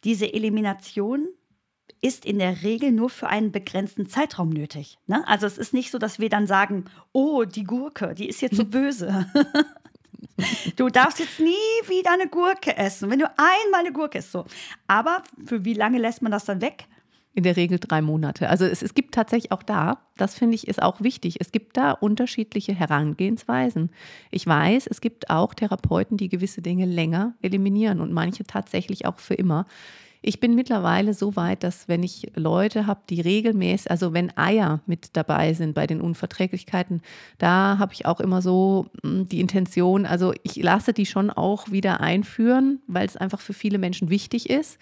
[0.04, 1.30] Diese Elimination
[2.02, 4.98] ist in der Regel nur für einen begrenzten Zeitraum nötig.
[5.08, 5.28] Ne?
[5.28, 8.58] Also es ist nicht so, dass wir dann sagen, oh, die Gurke, die ist jetzt
[8.58, 9.26] so böse.
[10.76, 14.32] du darfst jetzt nie wieder eine Gurke essen, wenn du einmal eine Gurke isst.
[14.32, 14.46] So.
[14.88, 16.86] Aber für wie lange lässt man das dann weg?
[17.34, 18.50] In der Regel drei Monate.
[18.50, 21.76] Also es, es gibt tatsächlich auch da, das finde ich ist auch wichtig, es gibt
[21.76, 23.92] da unterschiedliche Herangehensweisen.
[24.32, 29.20] Ich weiß, es gibt auch Therapeuten, die gewisse Dinge länger eliminieren und manche tatsächlich auch
[29.20, 29.66] für immer.
[30.28, 34.82] Ich bin mittlerweile so weit, dass wenn ich Leute habe, die regelmäßig, also wenn Eier
[34.88, 37.04] mit dabei sind bei den Unverträglichkeiten,
[37.38, 41.70] da habe ich auch immer so hm, die Intention, also ich lasse die schon auch
[41.70, 44.80] wieder einführen, weil es einfach für viele Menschen wichtig ist.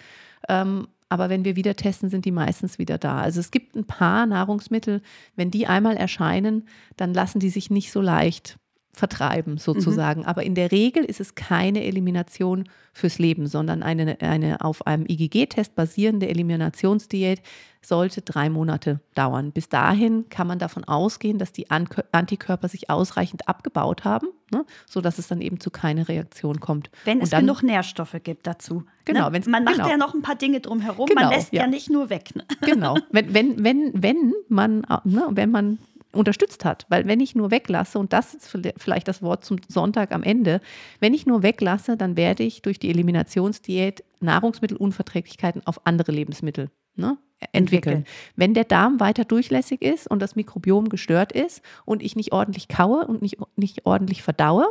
[0.47, 3.19] Ähm, aber wenn wir wieder testen, sind die meistens wieder da.
[3.19, 5.01] Also es gibt ein paar Nahrungsmittel,
[5.35, 8.57] wenn die einmal erscheinen, dann lassen die sich nicht so leicht
[8.93, 10.21] vertreiben sozusagen.
[10.21, 10.27] Mhm.
[10.27, 15.05] Aber in der Regel ist es keine Elimination fürs Leben, sondern eine, eine auf einem
[15.07, 17.41] IgG-Test basierende Eliminationsdiät
[17.81, 19.51] sollte drei Monate dauern.
[19.51, 25.17] Bis dahin kann man davon ausgehen, dass die Antikörper sich ausreichend abgebaut haben, ne, sodass
[25.17, 26.89] es dann eben zu keiner Reaktion kommt.
[27.03, 28.75] Wenn es dann, genug Nährstoffe gibt dazu.
[28.75, 28.85] Ne?
[29.05, 29.29] Genau.
[29.31, 29.41] Ne?
[29.47, 29.89] Man macht genau.
[29.89, 31.63] ja noch ein paar Dinge drumherum, genau, man lässt ja.
[31.63, 31.67] ja.
[31.67, 32.35] nicht nur weg.
[32.35, 32.45] Ne?
[32.61, 32.95] Genau.
[33.11, 35.79] Wenn, wenn, wenn, wenn man, ne, wenn man
[36.13, 36.85] unterstützt hat.
[36.89, 40.61] Weil wenn ich nur weglasse, und das ist vielleicht das Wort zum Sonntag am Ende,
[40.99, 47.17] wenn ich nur weglasse, dann werde ich durch die Eliminationsdiät Nahrungsmittelunverträglichkeiten auf andere Lebensmittel ne,
[47.51, 47.53] entwickeln.
[47.53, 48.05] entwickeln.
[48.35, 52.67] Wenn der Darm weiter durchlässig ist und das Mikrobiom gestört ist und ich nicht ordentlich
[52.67, 54.67] kaue und nicht, nicht ordentlich verdaue,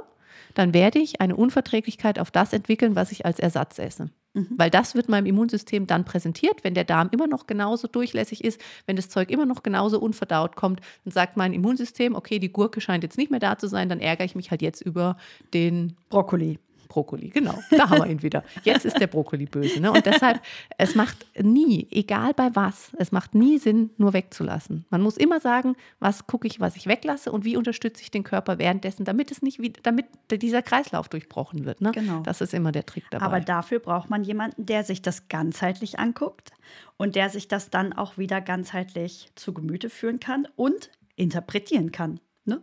[0.54, 4.10] dann werde ich eine Unverträglichkeit auf das entwickeln, was ich als Ersatz esse.
[4.34, 4.48] Mhm.
[4.56, 8.60] Weil das wird meinem Immunsystem dann präsentiert, wenn der Darm immer noch genauso durchlässig ist,
[8.86, 12.80] wenn das Zeug immer noch genauso unverdaut kommt, dann sagt mein Immunsystem, okay, die Gurke
[12.80, 15.16] scheint jetzt nicht mehr da zu sein, dann ärgere ich mich halt jetzt über
[15.52, 16.58] den Brokkoli.
[16.92, 17.58] Brokkoli, genau.
[17.70, 18.44] Da haben wir ihn wieder.
[18.64, 19.80] Jetzt ist der Brokkoli böse.
[19.80, 19.90] Ne?
[19.90, 20.42] Und deshalb,
[20.76, 24.84] es macht nie, egal bei was, es macht nie Sinn, nur wegzulassen.
[24.90, 28.24] Man muss immer sagen, was gucke ich, was ich weglasse und wie unterstütze ich den
[28.24, 31.80] Körper währenddessen, damit es nicht wieder, damit dieser Kreislauf durchbrochen wird.
[31.80, 31.92] Ne?
[31.92, 32.20] Genau.
[32.20, 33.24] Das ist immer der Trick dabei.
[33.24, 36.50] Aber dafür braucht man jemanden, der sich das ganzheitlich anguckt
[36.98, 42.20] und der sich das dann auch wieder ganzheitlich zu Gemüte führen kann und interpretieren kann.
[42.44, 42.60] Ne?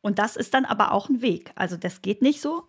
[0.00, 1.52] Und das ist dann aber auch ein Weg.
[1.54, 2.64] Also das geht nicht so,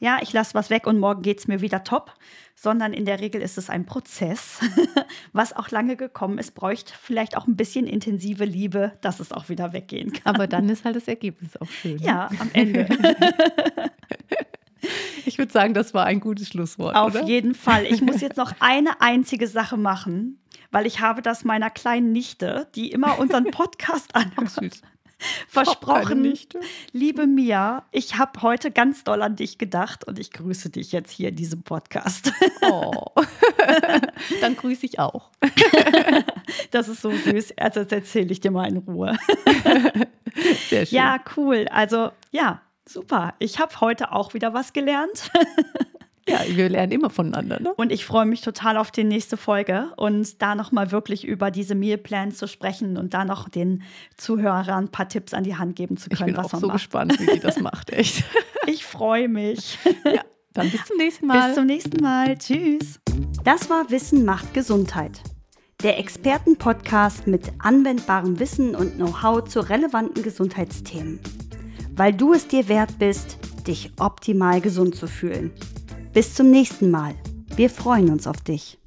[0.00, 2.14] ja, ich lasse was weg und morgen geht es mir wieder top,
[2.54, 4.58] sondern in der Regel ist es ein Prozess,
[5.32, 9.48] was auch lange gekommen ist, bräuchte vielleicht auch ein bisschen intensive Liebe, dass es auch
[9.50, 10.34] wieder weggehen kann.
[10.34, 11.98] Aber dann ist halt das Ergebnis auch schön.
[11.98, 12.88] Ja, am Ende.
[15.26, 16.96] Ich würde sagen, das war ein gutes Schlusswort.
[16.96, 17.24] Auf oder?
[17.24, 17.84] jeden Fall.
[17.84, 20.40] Ich muss jetzt noch eine einzige Sache machen,
[20.70, 24.50] weil ich habe das meiner kleinen Nichte, die immer unseren Podcast anhört.
[24.50, 24.80] süß
[25.48, 26.34] versprochen.
[26.92, 31.10] Liebe Mia, ich habe heute ganz doll an dich gedacht und ich grüße dich jetzt
[31.10, 32.32] hier in diesem Podcast.
[32.62, 33.06] Oh.
[34.40, 35.30] Dann grüße ich auch.
[36.72, 37.54] Das ist so süß.
[37.58, 39.16] Also das erzähle ich dir mal in Ruhe.
[40.68, 40.96] Sehr schön.
[40.96, 41.66] Ja, cool.
[41.70, 43.34] Also ja, super.
[43.38, 45.30] Ich habe heute auch wieder was gelernt.
[46.28, 47.60] Ja, wir lernen immer voneinander.
[47.60, 47.72] Ne?
[47.74, 51.74] Und ich freue mich total auf die nächste Folge und da nochmal wirklich über diese
[51.74, 53.82] Mealplans zu sprechen und da noch den
[54.16, 56.60] Zuhörern ein paar Tipps an die Hand geben zu können, ich bin was auch man
[56.60, 56.76] so macht.
[56.76, 58.24] gespannt, wie die das macht, echt.
[58.66, 59.78] Ich freue mich.
[60.04, 61.46] Ja, dann bis zum nächsten Mal.
[61.46, 62.36] Bis zum nächsten Mal.
[62.36, 63.00] Tschüss.
[63.44, 65.20] Das war Wissen macht Gesundheit.
[65.82, 71.18] Der Expertenpodcast mit anwendbarem Wissen und Know-how zu relevanten Gesundheitsthemen.
[71.96, 75.52] Weil du es dir wert bist, dich optimal gesund zu fühlen.
[76.12, 77.14] Bis zum nächsten Mal.
[77.54, 78.78] Wir freuen uns auf dich.